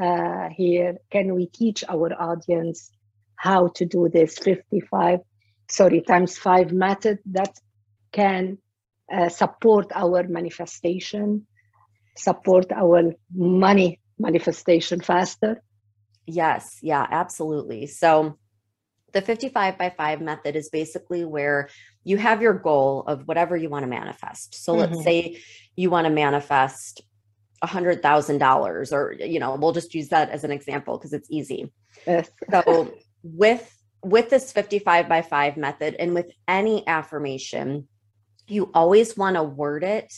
uh, 0.00 0.48
here? 0.48 0.96
Can 1.10 1.34
we 1.34 1.46
teach 1.46 1.84
our 1.88 2.10
audience 2.18 2.90
how 3.36 3.68
to 3.68 3.84
do 3.84 4.08
this 4.08 4.38
55 4.38 5.20
sorry, 5.74 6.00
times 6.00 6.38
five 6.38 6.72
method 6.72 7.18
that 7.26 7.58
can 8.12 8.58
uh, 9.12 9.28
support 9.28 9.90
our 9.94 10.22
manifestation, 10.28 11.46
support 12.16 12.70
our 12.72 13.12
money 13.34 14.00
manifestation 14.18 15.00
faster? 15.00 15.62
Yes, 16.26 16.78
yeah, 16.80 17.06
absolutely. 17.10 17.86
So 17.86 18.38
the 19.12 19.20
55 19.20 19.76
by 19.78 19.90
5 19.90 20.20
method 20.20 20.56
is 20.56 20.68
basically 20.70 21.24
where 21.24 21.68
you 22.04 22.18
have 22.18 22.40
your 22.40 22.54
goal 22.54 23.04
of 23.06 23.26
whatever 23.26 23.56
you 23.56 23.68
want 23.68 23.82
to 23.82 23.88
manifest. 23.88 24.54
So 24.54 24.72
mm-hmm. 24.72 24.92
let's 24.92 25.04
say 25.04 25.40
you 25.76 25.90
want 25.90 26.06
to 26.06 26.12
manifest 26.12 27.02
a 27.62 27.66
hundred 27.66 28.02
thousand 28.02 28.38
dollars 28.38 28.92
or 28.92 29.14
you 29.18 29.40
know 29.40 29.54
we'll 29.54 29.72
just 29.72 29.94
use 29.94 30.08
that 30.10 30.28
as 30.28 30.44
an 30.44 30.50
example 30.50 30.98
because 30.98 31.14
it's 31.14 31.28
easy 31.30 31.72
yes. 32.06 32.30
so 32.50 32.92
with 33.22 33.73
with 34.04 34.30
this 34.30 34.52
55 34.52 35.08
by 35.08 35.22
5 35.22 35.56
method 35.56 35.96
and 35.98 36.14
with 36.14 36.30
any 36.46 36.86
affirmation, 36.86 37.88
you 38.46 38.70
always 38.74 39.16
want 39.16 39.36
to 39.36 39.42
word 39.42 39.84
it 39.84 40.12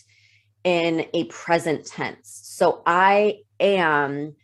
in 0.65 1.07
a 1.15 1.25
present 1.25 1.87
tense. 1.87 2.41
So 2.43 2.83
I 2.85 3.39
am 3.61 4.35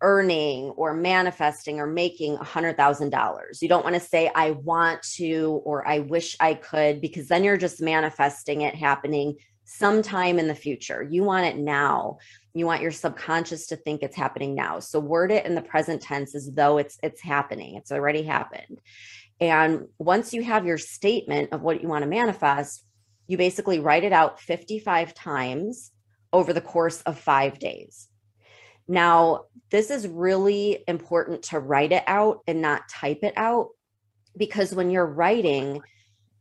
earning 0.00 0.70
or 0.70 0.94
manifesting 0.94 1.80
or 1.80 1.86
making 1.86 2.34
a 2.34 2.44
hundred 2.44 2.76
thousand 2.76 3.10
dollars. 3.10 3.60
You 3.62 3.68
don't 3.68 3.82
want 3.82 3.94
to 3.94 4.00
say 4.00 4.30
I 4.34 4.52
want 4.52 5.02
to 5.16 5.62
or 5.64 5.86
I 5.88 6.00
wish 6.00 6.36
I 6.38 6.54
could 6.54 7.00
because 7.00 7.28
then 7.28 7.42
you're 7.42 7.56
just 7.56 7.80
manifesting 7.80 8.60
it 8.60 8.74
happening 8.74 9.36
sometime 9.64 10.38
in 10.38 10.48
the 10.48 10.54
future. 10.54 11.02
You 11.02 11.24
want 11.24 11.46
it 11.46 11.56
now. 11.56 12.18
You 12.52 12.66
want 12.66 12.82
your 12.82 12.92
subconscious 12.92 13.66
to 13.68 13.76
think 13.76 14.02
it's 14.02 14.16
happening 14.16 14.54
now. 14.54 14.78
So 14.78 15.00
word 15.00 15.32
it 15.32 15.46
in 15.46 15.54
the 15.54 15.62
present 15.62 16.02
tense 16.02 16.34
as 16.34 16.50
though 16.52 16.78
it's 16.78 16.98
it's 17.02 17.22
happening. 17.22 17.76
It's 17.76 17.92
already 17.92 18.22
happened. 18.22 18.80
And 19.40 19.88
once 19.98 20.32
you 20.32 20.42
have 20.42 20.66
your 20.66 20.78
statement 20.78 21.52
of 21.52 21.62
what 21.62 21.82
you 21.82 21.88
want 21.88 22.02
to 22.02 22.08
manifest, 22.08 22.84
you 23.26 23.36
basically 23.36 23.80
write 23.80 24.04
it 24.04 24.12
out 24.12 24.40
55 24.40 25.14
times 25.14 25.90
over 26.32 26.52
the 26.52 26.60
course 26.60 27.00
of 27.02 27.18
5 27.18 27.58
days. 27.58 28.08
Now, 28.86 29.44
this 29.70 29.90
is 29.90 30.06
really 30.06 30.84
important 30.86 31.44
to 31.44 31.58
write 31.58 31.92
it 31.92 32.04
out 32.06 32.40
and 32.46 32.60
not 32.60 32.88
type 32.88 33.20
it 33.22 33.32
out 33.36 33.70
because 34.36 34.74
when 34.74 34.90
you're 34.90 35.06
writing, 35.06 35.80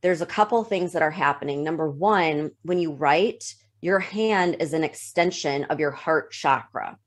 there's 0.03 0.21
a 0.21 0.25
couple 0.27 0.63
things 0.63 0.91
that 0.91 1.01
are 1.01 1.09
happening. 1.09 1.63
Number 1.63 1.89
one, 1.89 2.51
when 2.63 2.77
you 2.77 2.91
write, 2.91 3.55
your 3.81 3.99
hand 3.99 4.57
is 4.59 4.73
an 4.73 4.83
extension 4.83 5.63
of 5.65 5.79
your 5.79 5.91
heart 5.91 6.31
chakra. 6.31 6.97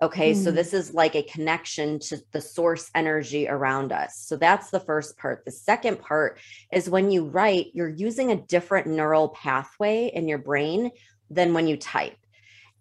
Okay, 0.00 0.32
mm. 0.32 0.36
so 0.36 0.50
this 0.50 0.72
is 0.72 0.94
like 0.94 1.14
a 1.14 1.22
connection 1.24 1.98
to 1.98 2.18
the 2.32 2.40
source 2.40 2.90
energy 2.94 3.48
around 3.48 3.92
us. 3.92 4.16
So 4.26 4.36
that's 4.36 4.70
the 4.70 4.80
first 4.80 5.18
part. 5.18 5.44
The 5.44 5.50
second 5.52 6.00
part 6.00 6.38
is 6.72 6.88
when 6.88 7.10
you 7.10 7.26
write, 7.26 7.66
you're 7.74 7.88
using 7.88 8.30
a 8.30 8.36
different 8.36 8.86
neural 8.86 9.28
pathway 9.28 10.10
in 10.14 10.26
your 10.26 10.38
brain 10.38 10.90
than 11.30 11.52
when 11.52 11.66
you 11.66 11.76
type. 11.76 12.16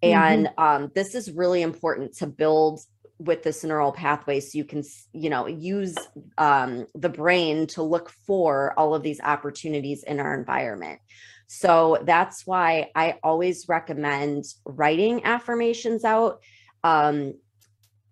And 0.04 0.48
mm-hmm. 0.48 0.64
um, 0.64 0.92
this 0.94 1.16
is 1.16 1.32
really 1.32 1.64
important 1.64 2.16
to 2.18 2.28
build 2.28 2.82
with 3.20 3.42
this 3.44 3.64
neural 3.64 3.92
pathway 3.92 4.40
so 4.40 4.58
you 4.58 4.64
can 4.64 4.84
you 5.12 5.30
know 5.30 5.48
use 5.48 5.96
um, 6.38 6.86
the 6.96 7.10
brain 7.10 7.66
to 7.68 7.82
look 7.82 8.10
for 8.10 8.74
all 8.78 8.94
of 8.94 9.04
these 9.04 9.20
opportunities 9.22 10.04
in 10.04 10.20
our 10.20 10.38
environment. 10.38 11.00
So 11.48 12.00
that's 12.04 12.46
why 12.46 12.92
i 12.96 13.18
always 13.24 13.68
recommend 13.68 14.44
writing 14.66 15.24
affirmations 15.24 16.04
out 16.04 16.42
um, 16.84 17.34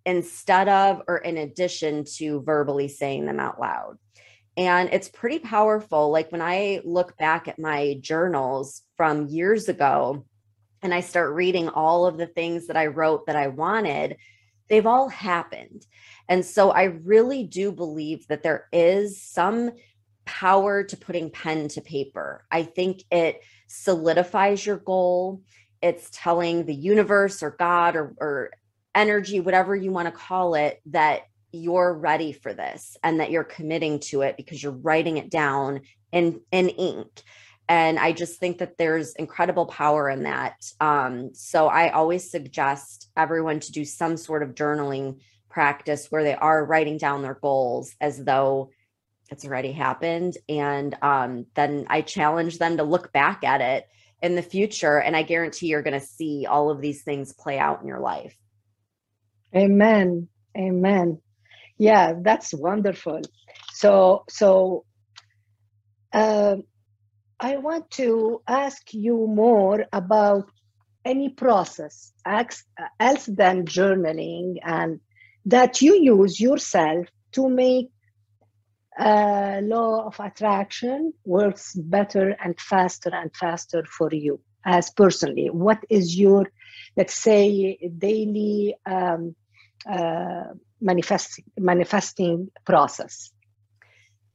instead 0.06 0.68
of 0.68 1.02
or 1.08 1.18
in 1.18 1.38
addition 1.38 2.06
to 2.18 2.42
verbally 2.42 2.88
saying 2.88 3.26
them 3.26 3.40
out 3.40 3.60
loud. 3.60 3.98
And 4.58 4.90
it's 4.94 5.10
pretty 5.10 5.40
powerful 5.40 6.10
like 6.10 6.32
when 6.32 6.42
i 6.42 6.82
look 6.84 7.18
back 7.18 7.48
at 7.48 7.60
my 7.60 7.98
journals 8.02 8.82
from 8.96 9.28
years 9.28 9.70
ago 9.70 10.26
and 10.82 10.94
i 10.94 11.02
start 11.02 11.34
reading 11.34 11.68
all 11.68 12.06
of 12.06 12.18
the 12.18 12.28
things 12.28 12.68
that 12.68 12.78
i 12.78 12.86
wrote 12.86 13.26
that 13.26 13.36
i 13.36 13.48
wanted 13.48 14.16
they've 14.70 14.86
all 14.86 15.10
happened. 15.10 15.86
And 16.28 16.44
so 16.44 16.72
I 16.72 16.84
really 16.84 17.44
do 17.44 17.72
believe 17.72 18.28
that 18.28 18.44
there 18.44 18.68
is 18.72 19.22
some 19.22 19.72
power 20.26 20.84
to 20.84 20.98
putting 20.98 21.30
pen 21.30 21.68
to 21.70 21.82
paper. 21.82 22.46
I 22.52 22.64
think 22.64 23.04
it 23.12 23.42
solidifies 23.68 24.66
your 24.66 24.78
goal. 24.78 25.42
It's 25.82 26.10
telling 26.12 26.66
the 26.66 26.74
universe 26.74 27.44
or 27.44 27.52
God 27.52 27.96
or, 27.96 28.16
or 28.18 28.52
energy, 28.96 29.40
whatever 29.40 29.76
you 29.76 29.92
want 29.92 30.08
to 30.08 30.12
call 30.12 30.56
it, 30.56 30.82
that 30.88 31.24
you're 31.52 31.94
ready 31.94 32.34
for 32.34 32.54
this 32.54 32.98
and 33.04 33.20
that 33.20 33.32
you're 33.32 33.44
committing 33.44 34.00
to 34.00 34.22
it 34.22 34.36
because 34.36 34.62
you're 34.62 34.72
writing 34.72 35.18
it 35.18 35.30
down 35.30 35.82
in, 36.12 36.42
in 36.52 36.70
ink 36.70 37.24
and 37.68 37.98
i 38.00 38.12
just 38.12 38.40
think 38.40 38.58
that 38.60 38.78
there's 38.78 39.14
incredible 39.16 39.66
power 39.66 40.10
in 40.10 40.24
that 40.24 40.56
um, 40.80 41.32
so 41.34 41.68
i 41.68 41.90
always 41.90 42.30
suggest 42.30 43.10
everyone 43.18 43.60
to 43.60 43.72
do 43.72 43.84
some 43.86 44.18
sort 44.18 44.44
of 44.44 44.56
journaling 44.56 45.20
practice 45.50 46.08
where 46.10 46.24
they 46.24 46.36
are 46.36 46.66
writing 46.66 46.98
down 46.98 47.22
their 47.22 47.40
goals 47.42 47.96
as 48.02 48.24
though 48.24 48.70
it's 49.30 49.46
already 49.46 49.72
happened. 49.72 50.38
And 50.50 50.96
um, 51.02 51.46
then 51.56 51.86
I 51.90 52.02
challenge 52.02 52.58
them 52.58 52.78
to 52.78 52.84
look 52.84 53.12
back 53.12 53.44
at 53.44 53.62
it 53.62 53.88
in 54.22 54.36
the 54.36 54.42
future. 54.42 55.00
And 55.00 55.16
I 55.16 55.24
guarantee 55.24 55.68
you're 55.68 55.82
going 55.82 56.00
to 56.00 56.06
see 56.06 56.46
all 56.46 56.70
of 56.70 56.82
these 56.82 57.04
things 57.04 57.34
play 57.34 57.58
out 57.58 57.82
in 57.82 57.88
your 57.88 58.00
life. 58.00 58.36
Amen. 59.56 60.28
Amen. 60.58 61.22
Yeah, 61.78 62.14
that's 62.22 62.54
wonderful. 62.54 63.22
So, 63.74 64.24
so 64.30 64.86
uh, 66.14 66.58
I 67.40 67.58
want 67.58 67.92
to 67.92 68.42
ask 68.48 68.94
you 68.94 69.28
more 69.28 69.86
about 69.92 70.50
any 71.04 71.30
process 71.30 72.14
else 72.26 72.64
than 73.28 73.66
journaling 73.66 74.56
and 74.64 75.00
that 75.46 75.82
you 75.82 75.96
use 75.96 76.40
yourself 76.40 77.08
to 77.34 77.50
make 77.50 77.90
law 78.98 80.08
of 80.08 80.20
attraction 80.20 81.14
works 81.26 81.76
better 81.76 82.36
and 82.44 82.60
faster 82.60 83.12
and 83.14 83.36
faster 83.36 83.84
for 83.86 84.10
you. 84.12 84.40
As 84.66 84.90
personally 84.90 85.50
what 85.52 85.84
is 85.90 86.18
your 86.18 86.48
let's 86.98 87.14
say 87.14 87.78
daily 87.98 88.76
um, 88.86 89.36
uh, 89.88 90.46
manifesting 90.82 91.44
manifesting 91.60 92.50
process? 92.66 93.32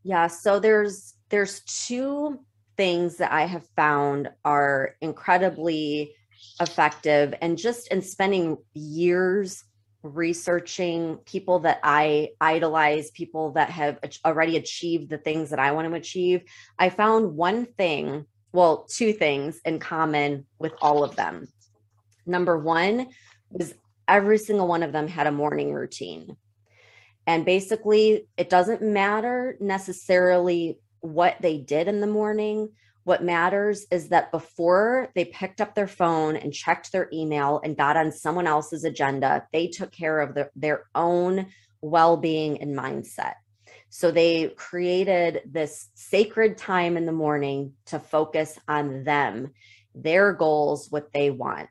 Yeah 0.05 0.29
so 0.29 0.61
there's 0.61 1.15
there's 1.31 1.61
two 1.61 2.39
things 2.81 3.19
that 3.19 3.31
i 3.31 3.45
have 3.45 3.67
found 3.77 4.31
are 4.43 4.97
incredibly 5.03 6.15
effective 6.61 7.35
and 7.43 7.59
just 7.59 7.89
in 7.89 8.01
spending 8.01 8.57
years 8.73 9.65
researching 10.03 11.19
people 11.27 11.59
that 11.61 11.79
I 11.83 12.31
idolize, 12.41 13.11
people 13.11 13.53
that 13.53 13.69
have 13.71 13.99
already 14.25 14.57
achieved 14.57 15.11
the 15.11 15.19
things 15.19 15.51
that 15.51 15.59
I 15.59 15.73
want 15.73 15.89
to 15.89 15.95
achieve, 15.95 16.43
I 16.79 16.89
found 16.89 17.37
one 17.37 17.67
thing, 17.67 18.25
well, 18.53 18.87
two 18.89 19.13
things 19.13 19.61
in 19.65 19.79
common 19.79 20.47
with 20.59 20.73
all 20.81 21.05
of 21.05 21.17
them. 21.17 21.49
Number 22.25 22.59
one 22.59 23.09
was 23.51 23.75
every 24.09 24.39
single 24.39 24.67
one 24.67 24.83
of 24.83 24.93
them 24.93 25.07
had 25.07 25.27
a 25.27 25.33
morning 25.33 25.75
routine. 25.75 26.37
And 27.27 27.45
basically, 27.45 28.27
it 28.37 28.49
doesn't 28.49 28.83
matter 28.83 29.57
necessarily 29.61 30.79
what 31.01 31.37
they 31.41 31.59
did 31.59 31.89
in 31.89 32.01
the 32.01 32.07
morning, 32.07 32.71
what 33.05 33.25
matters 33.25 33.87
is 33.91 34.11
that 34.11 34.31
before 34.31 35.09
they 35.15 35.25
picked 35.25 35.61
up 35.61 35.75
their 35.75 35.89
phone 35.89 36.37
and 36.37 36.53
checked 36.53 36.93
their 36.93 37.09
email 37.13 37.61
and 37.65 37.77
got 37.77 37.97
on 37.97 38.13
someone 38.13 38.47
else's 38.47 38.85
agenda, 38.85 39.47
they 39.53 39.69
took 39.69 39.91
care 39.91 40.21
of 40.21 40.35
the, 40.35 40.51
their 40.55 40.85
own 40.95 41.47
well 41.81 42.17
being 42.17 42.61
and 42.61 42.77
mindset. 42.77 43.35
So 43.89 44.11
they 44.11 44.49
created 44.49 45.43
this 45.45 45.89
sacred 45.95 46.57
time 46.57 46.97
in 46.97 47.07
the 47.07 47.13
morning 47.13 47.73
to 47.87 47.99
focus 47.99 48.59
on 48.69 49.03
them, 49.03 49.53
their 49.95 50.33
goals, 50.33 50.89
what 50.91 51.13
they 51.13 51.31
want. 51.31 51.71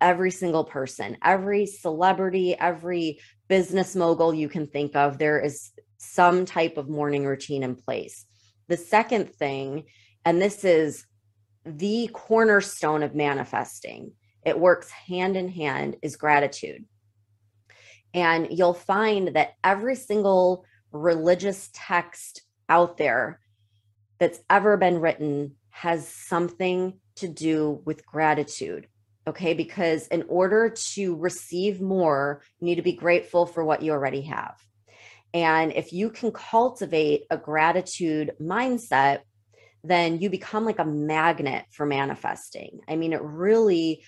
Every 0.00 0.30
single 0.30 0.64
person, 0.64 1.18
every 1.22 1.66
celebrity, 1.66 2.56
every 2.58 3.20
business 3.48 3.94
mogul 3.94 4.32
you 4.32 4.48
can 4.48 4.66
think 4.66 4.96
of, 4.96 5.18
there 5.18 5.38
is 5.38 5.72
some 5.98 6.46
type 6.46 6.78
of 6.78 6.88
morning 6.88 7.26
routine 7.26 7.62
in 7.62 7.76
place. 7.76 8.24
The 8.68 8.76
second 8.76 9.34
thing 9.34 9.84
and 10.24 10.40
this 10.40 10.64
is 10.64 11.06
the 11.64 12.10
cornerstone 12.12 13.02
of 13.02 13.14
manifesting. 13.14 14.12
It 14.44 14.58
works 14.58 14.90
hand 14.90 15.36
in 15.36 15.48
hand 15.48 15.96
is 16.02 16.16
gratitude. 16.16 16.84
And 18.14 18.48
you'll 18.50 18.74
find 18.74 19.28
that 19.28 19.54
every 19.64 19.94
single 19.94 20.64
religious 20.90 21.70
text 21.72 22.42
out 22.68 22.98
there 22.98 23.40
that's 24.18 24.40
ever 24.50 24.76
been 24.76 25.00
written 25.00 25.56
has 25.70 26.06
something 26.06 26.98
to 27.16 27.28
do 27.28 27.80
with 27.84 28.04
gratitude. 28.04 28.88
Okay. 29.26 29.54
Because 29.54 30.08
in 30.08 30.24
order 30.28 30.68
to 30.94 31.16
receive 31.16 31.80
more, 31.80 32.42
you 32.60 32.66
need 32.66 32.74
to 32.74 32.82
be 32.82 32.92
grateful 32.92 33.46
for 33.46 33.64
what 33.64 33.82
you 33.82 33.92
already 33.92 34.22
have. 34.22 34.60
And 35.34 35.72
if 35.72 35.92
you 35.92 36.10
can 36.10 36.30
cultivate 36.30 37.22
a 37.30 37.36
gratitude 37.36 38.32
mindset, 38.40 39.20
then 39.84 40.20
you 40.20 40.30
become 40.30 40.64
like 40.64 40.78
a 40.78 40.84
magnet 40.84 41.64
for 41.70 41.86
manifesting. 41.86 42.80
I 42.88 42.96
mean, 42.96 43.12
it 43.12 43.22
really 43.22 44.04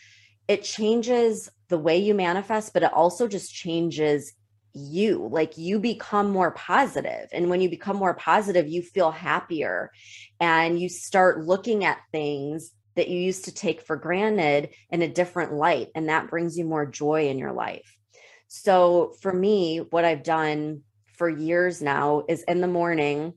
it 0.46 0.62
changes 0.62 1.50
the 1.68 1.78
way 1.78 1.98
you 1.98 2.14
manifest, 2.14 2.74
but 2.74 2.82
it 2.82 2.92
also 2.92 3.26
just 3.26 3.52
changes 3.52 4.34
you. 4.74 5.28
Like 5.30 5.56
you 5.56 5.78
become 5.78 6.30
more 6.30 6.50
positive. 6.50 7.28
And 7.32 7.48
when 7.48 7.60
you 7.60 7.70
become 7.70 7.96
more 7.96 8.14
positive, 8.14 8.68
you 8.68 8.82
feel 8.82 9.10
happier 9.10 9.90
and 10.40 10.78
you 10.78 10.88
start 10.88 11.44
looking 11.44 11.84
at 11.84 12.00
things 12.12 12.72
that 12.96 13.08
you 13.08 13.18
used 13.18 13.46
to 13.46 13.54
take 13.54 13.80
for 13.80 13.96
granted 13.96 14.70
in 14.90 15.02
a 15.02 15.08
different 15.08 15.54
light. 15.54 15.88
And 15.94 16.08
that 16.08 16.28
brings 16.28 16.58
you 16.58 16.64
more 16.64 16.86
joy 16.86 17.28
in 17.28 17.38
your 17.38 17.52
life. 17.52 17.96
So 18.48 19.14
for 19.20 19.32
me, 19.32 19.78
what 19.78 20.04
I've 20.04 20.22
done 20.22 20.82
for 21.16 21.28
years 21.28 21.82
now 21.82 22.24
is 22.28 22.42
in 22.44 22.60
the 22.60 22.68
morning, 22.68 23.34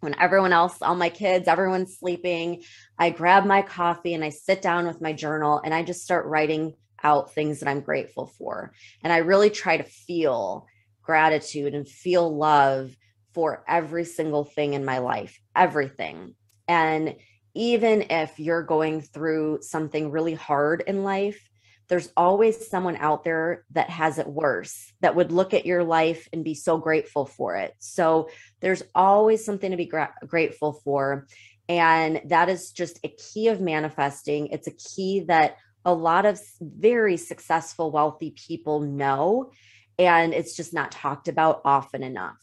when 0.00 0.18
everyone 0.18 0.52
else, 0.52 0.82
all 0.82 0.96
my 0.96 1.08
kids, 1.08 1.46
everyone's 1.46 1.96
sleeping, 1.98 2.62
I 2.98 3.10
grab 3.10 3.46
my 3.46 3.62
coffee 3.62 4.14
and 4.14 4.24
I 4.24 4.30
sit 4.30 4.60
down 4.60 4.86
with 4.86 5.00
my 5.00 5.12
journal 5.12 5.60
and 5.64 5.72
I 5.72 5.84
just 5.84 6.02
start 6.02 6.26
writing 6.26 6.74
out 7.04 7.32
things 7.32 7.60
that 7.60 7.68
I'm 7.68 7.80
grateful 7.80 8.26
for. 8.26 8.72
And 9.02 9.12
I 9.12 9.18
really 9.18 9.50
try 9.50 9.76
to 9.76 9.84
feel 9.84 10.66
gratitude 11.02 11.74
and 11.74 11.88
feel 11.88 12.36
love 12.36 12.96
for 13.32 13.64
every 13.68 14.04
single 14.04 14.44
thing 14.44 14.74
in 14.74 14.84
my 14.84 14.98
life, 14.98 15.40
everything. 15.54 16.34
And 16.66 17.16
even 17.54 18.06
if 18.10 18.38
you're 18.38 18.62
going 18.62 19.02
through 19.02 19.58
something 19.62 20.10
really 20.10 20.34
hard 20.34 20.82
in 20.86 21.04
life, 21.04 21.48
there's 21.92 22.10
always 22.16 22.70
someone 22.70 22.96
out 22.96 23.22
there 23.22 23.66
that 23.72 23.90
has 23.90 24.18
it 24.18 24.26
worse 24.26 24.90
that 25.02 25.14
would 25.14 25.30
look 25.30 25.52
at 25.52 25.66
your 25.66 25.84
life 25.84 26.26
and 26.32 26.42
be 26.42 26.54
so 26.54 26.78
grateful 26.78 27.26
for 27.26 27.56
it. 27.56 27.74
So 27.80 28.30
there's 28.62 28.82
always 28.94 29.44
something 29.44 29.70
to 29.70 29.76
be 29.76 29.84
gra- 29.84 30.14
grateful 30.26 30.80
for. 30.84 31.26
And 31.68 32.22
that 32.28 32.48
is 32.48 32.70
just 32.70 32.98
a 33.04 33.08
key 33.08 33.48
of 33.48 33.60
manifesting. 33.60 34.46
It's 34.46 34.68
a 34.68 34.70
key 34.70 35.24
that 35.28 35.58
a 35.84 35.92
lot 35.92 36.24
of 36.24 36.40
very 36.62 37.18
successful, 37.18 37.90
wealthy 37.90 38.30
people 38.30 38.80
know, 38.80 39.52
and 39.98 40.32
it's 40.32 40.56
just 40.56 40.72
not 40.72 40.92
talked 40.92 41.28
about 41.28 41.60
often 41.62 42.02
enough. 42.02 42.38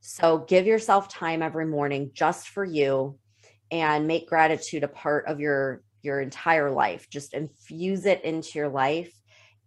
So 0.00 0.44
give 0.46 0.66
yourself 0.66 1.08
time 1.08 1.40
every 1.40 1.64
morning 1.64 2.10
just 2.12 2.50
for 2.50 2.66
you 2.66 3.18
and 3.70 4.06
make 4.06 4.28
gratitude 4.28 4.84
a 4.84 4.88
part 4.88 5.24
of 5.26 5.40
your 5.40 5.80
your 6.02 6.20
entire 6.20 6.70
life. 6.70 7.08
Just 7.10 7.34
infuse 7.34 8.06
it 8.06 8.24
into 8.24 8.58
your 8.58 8.68
life. 8.68 9.12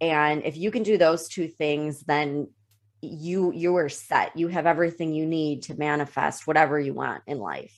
And 0.02 0.44
if 0.44 0.58
you 0.58 0.72
can 0.72 0.84
do 0.84 0.98
those 0.98 1.28
two 1.28 1.48
things, 1.48 2.02
then 2.02 2.48
you 3.02 3.52
you 3.54 3.76
are 3.76 3.90
set. 3.90 4.38
You 4.38 4.48
have 4.48 4.66
everything 4.66 5.14
you 5.14 5.26
need 5.26 5.64
to 5.64 5.76
manifest 5.76 6.48
whatever 6.48 6.80
you 6.80 6.94
want 6.94 7.24
in 7.28 7.40
life. 7.40 7.76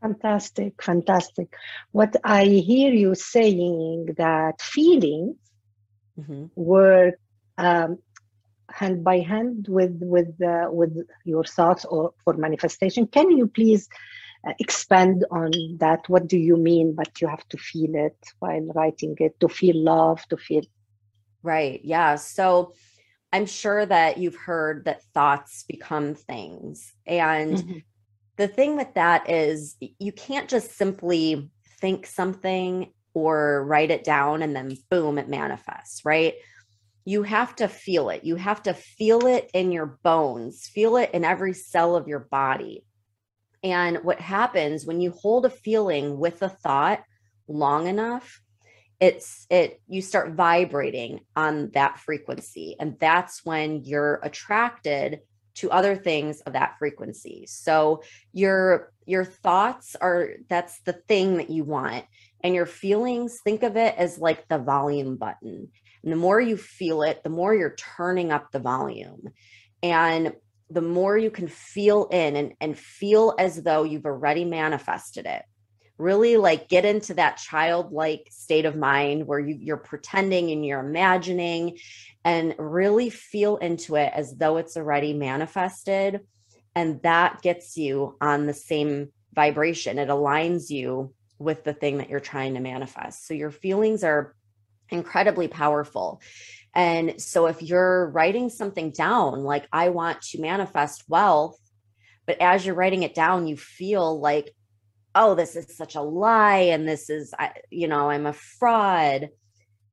Fantastic, 0.00 0.82
fantastic. 0.82 1.48
What 1.92 2.14
I 2.24 2.44
hear 2.44 2.92
you 2.92 3.14
saying 3.14 4.14
that 4.18 4.60
feelings 4.60 5.36
mm-hmm. 6.18 6.46
work 6.54 7.14
um, 7.56 7.98
hand 8.70 9.04
by 9.04 9.20
hand 9.20 9.66
with 9.68 9.98
with 10.02 10.40
uh, 10.42 10.68
with 10.70 10.94
your 11.24 11.44
thoughts 11.44 11.84
or 11.84 12.12
for 12.22 12.34
manifestation. 12.34 13.06
Can 13.06 13.30
you 13.30 13.46
please 13.46 13.88
expand 14.58 15.24
on 15.30 15.50
that. 15.78 16.08
What 16.08 16.28
do 16.28 16.38
you 16.38 16.56
mean 16.56 16.94
but 16.94 17.20
you 17.20 17.28
have 17.28 17.46
to 17.48 17.58
feel 17.58 17.94
it 17.94 18.16
while 18.38 18.66
writing 18.74 19.16
it 19.18 19.38
to 19.40 19.48
feel 19.48 19.76
love 19.76 20.26
to 20.28 20.36
feel 20.36 20.62
right 21.42 21.80
yeah. 21.84 22.16
So 22.16 22.74
i'm 23.32 23.46
sure 23.46 23.84
that 23.84 24.16
you've 24.16 24.36
heard 24.36 24.84
that 24.84 25.02
thoughts 25.12 25.64
become 25.64 26.14
things 26.14 26.92
and 27.04 27.56
mm-hmm. 27.56 27.78
the 28.36 28.46
thing 28.46 28.76
with 28.76 28.94
that 28.94 29.28
is 29.28 29.76
you 29.98 30.12
can't 30.12 30.48
just 30.48 30.76
simply 30.76 31.50
think 31.80 32.06
something 32.06 32.92
or 33.12 33.64
write 33.64 33.90
it 33.90 34.04
down 34.04 34.42
and 34.42 34.54
then 34.54 34.76
boom 34.90 35.18
it 35.18 35.28
manifests 35.28 36.04
right? 36.04 36.34
You 37.06 37.22
have 37.22 37.54
to 37.56 37.68
feel 37.68 38.08
it. 38.08 38.24
You 38.24 38.36
have 38.36 38.62
to 38.62 38.72
feel 38.72 39.26
it 39.26 39.50
in 39.52 39.72
your 39.72 39.98
bones. 40.02 40.66
Feel 40.66 40.96
it 40.96 41.10
in 41.12 41.22
every 41.22 41.52
cell 41.52 41.96
of 41.96 42.08
your 42.08 42.20
body 42.20 42.82
and 43.64 44.04
what 44.04 44.20
happens 44.20 44.84
when 44.84 45.00
you 45.00 45.10
hold 45.10 45.46
a 45.46 45.50
feeling 45.50 46.18
with 46.18 46.42
a 46.42 46.50
thought 46.50 47.02
long 47.48 47.88
enough, 47.88 48.42
it's 49.00 49.46
it 49.50 49.80
you 49.88 50.02
start 50.02 50.34
vibrating 50.34 51.20
on 51.34 51.70
that 51.72 51.98
frequency 51.98 52.76
and 52.78 52.96
that's 53.00 53.44
when 53.44 53.82
you're 53.84 54.20
attracted 54.22 55.20
to 55.54 55.70
other 55.70 55.96
things 55.96 56.40
of 56.42 56.52
that 56.52 56.76
frequency. 56.78 57.46
So 57.48 58.02
your 58.32 58.92
your 59.06 59.24
thoughts 59.24 59.96
are 60.00 60.30
that's 60.48 60.80
the 60.82 60.92
thing 60.92 61.38
that 61.38 61.50
you 61.50 61.64
want 61.64 62.04
and 62.42 62.54
your 62.54 62.66
feelings 62.66 63.40
think 63.42 63.62
of 63.62 63.76
it 63.76 63.94
as 63.96 64.18
like 64.18 64.46
the 64.48 64.58
volume 64.58 65.16
button. 65.16 65.68
And 66.02 66.12
the 66.12 66.16
more 66.16 66.40
you 66.40 66.58
feel 66.58 67.02
it, 67.02 67.22
the 67.24 67.30
more 67.30 67.54
you're 67.54 67.76
turning 67.76 68.30
up 68.30 68.52
the 68.52 68.58
volume. 68.58 69.28
And 69.82 70.34
the 70.70 70.82
more 70.82 71.16
you 71.16 71.30
can 71.30 71.48
feel 71.48 72.06
in 72.10 72.36
and, 72.36 72.54
and 72.60 72.78
feel 72.78 73.34
as 73.38 73.62
though 73.62 73.84
you've 73.84 74.06
already 74.06 74.44
manifested 74.44 75.26
it. 75.26 75.42
Really 75.98 76.36
like 76.36 76.68
get 76.68 76.84
into 76.84 77.14
that 77.14 77.36
childlike 77.36 78.28
state 78.30 78.64
of 78.64 78.76
mind 78.76 79.26
where 79.26 79.38
you, 79.38 79.56
you're 79.60 79.76
pretending 79.76 80.50
and 80.50 80.66
you're 80.66 80.80
imagining 80.80 81.78
and 82.24 82.54
really 82.58 83.10
feel 83.10 83.58
into 83.58 83.94
it 83.96 84.12
as 84.14 84.34
though 84.36 84.56
it's 84.56 84.76
already 84.76 85.12
manifested. 85.12 86.20
And 86.74 87.00
that 87.02 87.42
gets 87.42 87.76
you 87.76 88.16
on 88.20 88.46
the 88.46 88.54
same 88.54 89.12
vibration. 89.34 89.98
It 89.98 90.08
aligns 90.08 90.70
you 90.70 91.12
with 91.38 91.62
the 91.62 91.74
thing 91.74 91.98
that 91.98 92.10
you're 92.10 92.20
trying 92.20 92.54
to 92.54 92.60
manifest. 92.60 93.26
So 93.26 93.34
your 93.34 93.50
feelings 93.50 94.02
are 94.02 94.34
incredibly 94.90 95.48
powerful 95.48 96.20
and 96.74 97.20
so 97.20 97.46
if 97.46 97.62
you're 97.62 98.08
writing 98.10 98.48
something 98.48 98.90
down 98.90 99.42
like 99.44 99.66
i 99.72 99.88
want 99.88 100.20
to 100.22 100.40
manifest 100.40 101.04
wealth 101.08 101.58
but 102.26 102.40
as 102.40 102.64
you're 102.64 102.74
writing 102.74 103.02
it 103.02 103.14
down 103.14 103.46
you 103.46 103.56
feel 103.56 104.20
like 104.20 104.50
oh 105.14 105.34
this 105.34 105.56
is 105.56 105.76
such 105.76 105.94
a 105.94 106.00
lie 106.00 106.70
and 106.72 106.88
this 106.88 107.10
is 107.10 107.32
you 107.70 107.88
know 107.88 108.10
i'm 108.10 108.26
a 108.26 108.32
fraud 108.32 109.28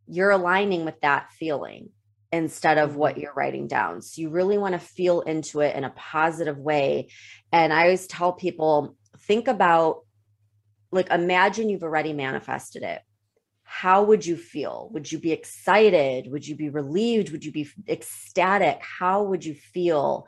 you're 0.08 0.32
aligning 0.32 0.84
with 0.84 1.00
that 1.02 1.32
feeling 1.32 1.90
instead 2.32 2.78
of 2.78 2.96
what 2.96 3.14
mm-hmm. 3.14 3.22
you're 3.22 3.34
writing 3.34 3.68
down. 3.68 4.02
So 4.02 4.22
you 4.22 4.30
really 4.30 4.58
want 4.58 4.74
to 4.74 4.80
feel 4.80 5.22
into 5.22 5.60
it 5.62 5.76
in 5.76 5.84
a 5.84 5.90
positive 5.92 6.58
way. 6.58 7.10
And 7.52 7.74
i 7.74 7.84
always 7.84 8.08
tell 8.08 8.34
people 8.34 8.96
think 9.20 9.48
about 9.48 10.02
like 10.92 11.10
imagine 11.10 11.70
you've 11.70 11.84
already 11.84 12.14
manifested 12.14 12.84
it 12.84 13.02
how 13.74 14.04
would 14.04 14.26
you 14.26 14.36
feel? 14.36 14.90
Would 14.92 15.10
you 15.10 15.18
be 15.18 15.32
excited? 15.32 16.30
Would 16.30 16.46
you 16.46 16.58
be 16.58 16.68
relieved? 16.68 17.32
Would 17.32 17.46
you 17.46 17.54
be 17.54 17.70
ecstatic? 17.88 18.82
How 18.82 19.24
would 19.24 19.46
you 19.46 19.56
feel? 19.56 20.28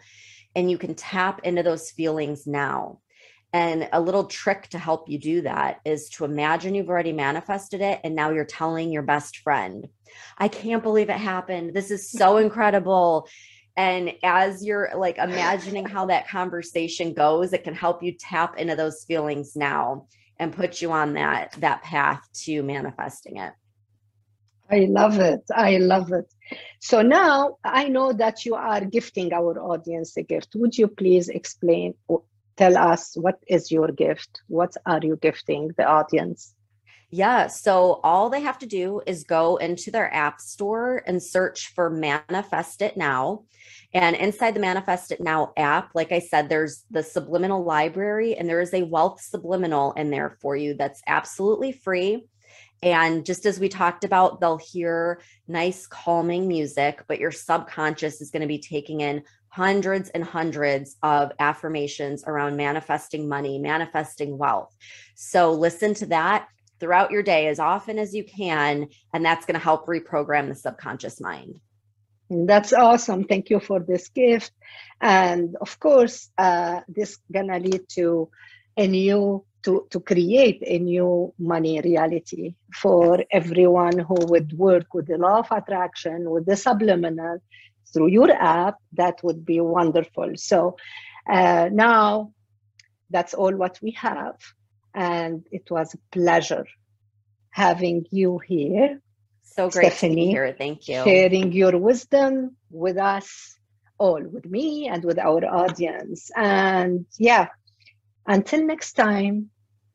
And 0.56 0.72
you 0.72 0.78
can 0.78 0.96
tap 0.96 1.42
into 1.44 1.62
those 1.62 1.92
feelings 1.92 2.48
now. 2.48 3.02
And 3.52 3.90
a 3.92 4.00
little 4.00 4.24
trick 4.24 4.70
to 4.70 4.80
help 4.80 5.10
you 5.10 5.20
do 5.20 5.42
that 5.42 5.82
is 5.84 6.08
to 6.12 6.24
imagine 6.24 6.74
you've 6.74 6.90
already 6.90 7.12
manifested 7.12 7.82
it 7.82 8.00
and 8.06 8.16
now 8.16 8.32
you're 8.32 8.46
telling 8.46 8.94
your 8.94 9.04
best 9.04 9.40
friend, 9.40 9.90
I 10.38 10.48
can't 10.48 10.82
believe 10.82 11.10
it 11.10 11.18
happened. 11.18 11.74
This 11.74 11.92
is 11.92 12.10
so 12.10 12.38
incredible. 12.46 13.28
And 13.76 14.14
as 14.24 14.64
you're 14.64 14.90
like 14.96 15.18
imagining 15.20 15.86
how 15.86 16.06
that 16.06 16.30
conversation 16.30 17.14
goes, 17.14 17.52
it 17.52 17.66
can 17.66 17.76
help 17.76 18.02
you 18.02 18.14
tap 18.18 18.58
into 18.58 18.78
those 18.78 19.04
feelings 19.04 19.58
now 19.58 20.08
and 20.44 20.54
put 20.54 20.82
you 20.82 20.92
on 20.92 21.14
that 21.14 21.54
that 21.60 21.82
path 21.82 22.22
to 22.44 22.62
manifesting 22.64 23.38
it. 23.38 23.54
I 24.70 24.88
love 24.90 25.20
it. 25.20 25.42
I 25.54 25.78
love 25.78 26.12
it. 26.12 26.34
So 26.80 27.02
now 27.02 27.58
I 27.64 27.90
know 27.90 28.14
that 28.14 28.46
you 28.46 28.56
are 28.56 28.84
gifting 28.86 29.34
our 29.34 29.60
audience 29.60 30.16
a 30.18 30.24
gift. 30.24 30.50
Would 30.56 30.78
you 30.78 30.88
please 30.88 31.30
explain 31.30 31.96
tell 32.56 32.78
us 32.78 33.16
what 33.16 33.40
is 33.48 33.72
your 33.72 33.88
gift 33.88 34.42
what 34.48 34.74
are 34.86 35.00
you 35.02 35.18
gifting 35.22 35.72
the 35.78 35.86
audience 35.86 36.54
yeah 37.14 37.46
so 37.46 38.00
all 38.04 38.28
they 38.28 38.42
have 38.42 38.58
to 38.58 38.66
do 38.66 39.00
is 39.06 39.24
go 39.24 39.58
into 39.58 39.92
their 39.92 40.12
app 40.14 40.42
store 40.42 41.04
and 41.06 41.22
search 41.22 41.72
for 41.76 41.90
manifest 41.90 42.82
it 42.82 42.98
now 42.98 43.44
and 43.94 44.16
inside 44.16 44.56
the 44.56 44.60
manifest 44.60 45.12
it 45.12 45.22
now 45.22 45.54
app 45.56 45.92
like 45.94 46.12
i 46.12 46.18
said 46.18 46.50
there's 46.50 46.86
the 46.90 47.04
subliminal 47.04 47.64
library 47.64 48.36
and 48.36 48.50
there 48.50 48.62
is 48.62 48.74
a 48.74 48.84
wealth 48.84 49.22
subliminal 49.22 49.94
in 49.94 50.10
there 50.10 50.38
for 50.42 50.56
you 50.56 50.74
that's 50.74 51.04
absolutely 51.06 51.72
free 51.72 52.26
and 52.82 53.26
just 53.26 53.46
as 53.46 53.62
we 53.62 53.70
talked 53.70 54.04
about, 54.04 54.42
they'll 54.42 54.58
hear 54.58 55.22
nice, 55.48 55.88
calming 55.88 56.50
music, 56.50 57.02
but 57.08 57.18
your 57.18 57.32
subconscious 57.32 58.20
is 58.20 58.30
going 58.30 58.42
to 58.42 58.48
be 58.48 58.60
taking 58.60 59.00
in 59.00 59.24
hundreds 59.48 60.10
and 60.10 60.22
hundreds 60.22 60.98
of 61.02 61.32
affirmations 61.40 62.26
around 62.28 62.58
manifesting 62.58 63.30
money, 63.30 63.58
manifesting 63.58 64.38
wealth. 64.38 64.76
So 65.16 65.54
listen 65.54 65.94
to 65.94 66.08
that 66.08 66.50
throughout 66.80 67.12
your 67.12 67.24
day 67.24 67.48
as 67.48 67.60
often 67.60 68.00
as 68.00 68.14
you 68.14 68.24
can, 68.24 68.88
and 69.14 69.26
that's 69.26 69.46
going 69.46 69.60
to 69.60 69.64
help 69.64 69.88
reprogram 69.88 70.50
the 70.50 70.56
subconscious 70.56 71.22
mind. 71.22 71.60
That's 72.30 72.74
awesome. 72.74 73.26
Thank 73.26 73.50
you 73.50 73.60
for 73.60 73.80
this 73.80 74.10
gift. 74.10 74.52
And 75.02 75.56
of 75.62 75.80
course, 75.80 76.30
uh, 76.38 76.82
this 76.88 77.18
gonna 77.32 77.60
lead 77.60 77.82
to 77.90 78.30
a 78.78 78.88
new 78.88 79.46
to, 79.64 79.88
to 79.92 80.00
create 80.02 80.62
a 80.66 80.80
new 80.80 81.34
money 81.40 81.80
reality 81.80 82.56
for 82.74 83.24
everyone 83.32 83.98
who 83.98 84.16
would 84.28 84.52
work 84.58 84.94
with 84.94 85.08
the 85.08 85.18
law 85.18 85.40
of 85.40 85.48
attraction, 85.52 86.30
with 86.30 86.46
the 86.46 86.56
subliminal, 86.56 87.40
through 87.94 88.08
your 88.08 88.32
app, 88.32 88.76
that 88.94 89.24
would 89.24 89.46
be 89.46 89.62
wonderful. 89.62 90.32
So 90.36 90.76
uh, 91.30 91.70
now 91.72 92.34
that's 93.10 93.34
all 93.34 93.56
what 93.56 93.80
we 93.82 93.92
have. 93.92 94.36
And 94.94 95.46
it 95.52 95.70
was 95.72 95.94
a 95.94 95.98
pleasure 96.12 96.66
having 97.50 98.06
you 98.12 98.40
here. 98.40 99.00
So 99.42 99.70
great 99.70 99.94
Stephanie, 99.94 100.16
to 100.16 100.22
be 100.22 100.32
here. 100.32 100.56
Thank 100.58 100.88
you. 100.88 101.04
Sharing 101.04 101.52
your 101.52 101.78
wisdom 101.78 102.58
with 102.70 102.98
us 102.98 103.58
all, 103.98 104.22
with 104.22 104.46
me 104.46 104.88
and 104.88 105.04
with 105.04 105.20
our 105.20 105.46
audience. 105.46 106.32
And 106.36 107.06
yeah, 107.18 107.48
until 108.26 108.66
next 108.66 108.94
time, 108.94 109.50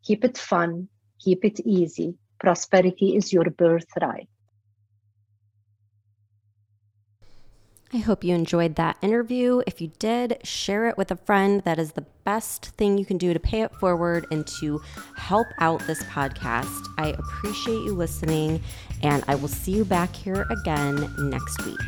keep 0.05 0.25
it 0.25 0.39
fun, 0.39 0.89
keep 1.21 1.45
it 1.45 1.61
easy. 1.61 2.15
Prosperity 2.39 3.17
is 3.17 3.33
your 3.33 3.51
birthright. 3.51 4.29
I 7.91 7.97
hope 7.99 8.23
you 8.23 8.35
enjoyed 8.35 8.75
that 8.75 8.99
interview. 9.01 9.63
If 9.67 9.81
you 9.81 9.93
did, 9.99 10.41
share 10.45 10.89
it 10.89 10.99
with 10.99 11.11
a 11.11 11.17
friend. 11.17 11.63
That 11.63 11.79
is 11.79 11.93
the 11.93 12.05
best 12.25 12.67
thing 12.77 12.99
you 12.99 13.07
can 13.07 13.17
do 13.17 13.33
to 13.33 13.41
pay 13.41 13.63
it 13.63 13.75
forward 13.77 14.27
and 14.31 14.47
to 14.61 14.83
help 15.17 15.47
out 15.59 15.87
this 15.87 16.03
podcast. 16.03 16.87
I 16.99 17.17
appreciate 17.19 17.83
you 17.85 17.95
listening, 17.95 18.61
and 19.03 19.25
I 19.27 19.37
will 19.37 19.49
see 19.49 19.73
you 19.73 19.87
back 19.87 20.15
here 20.15 20.47
again 20.51 21.11
next 21.19 21.65
week. 21.65 21.79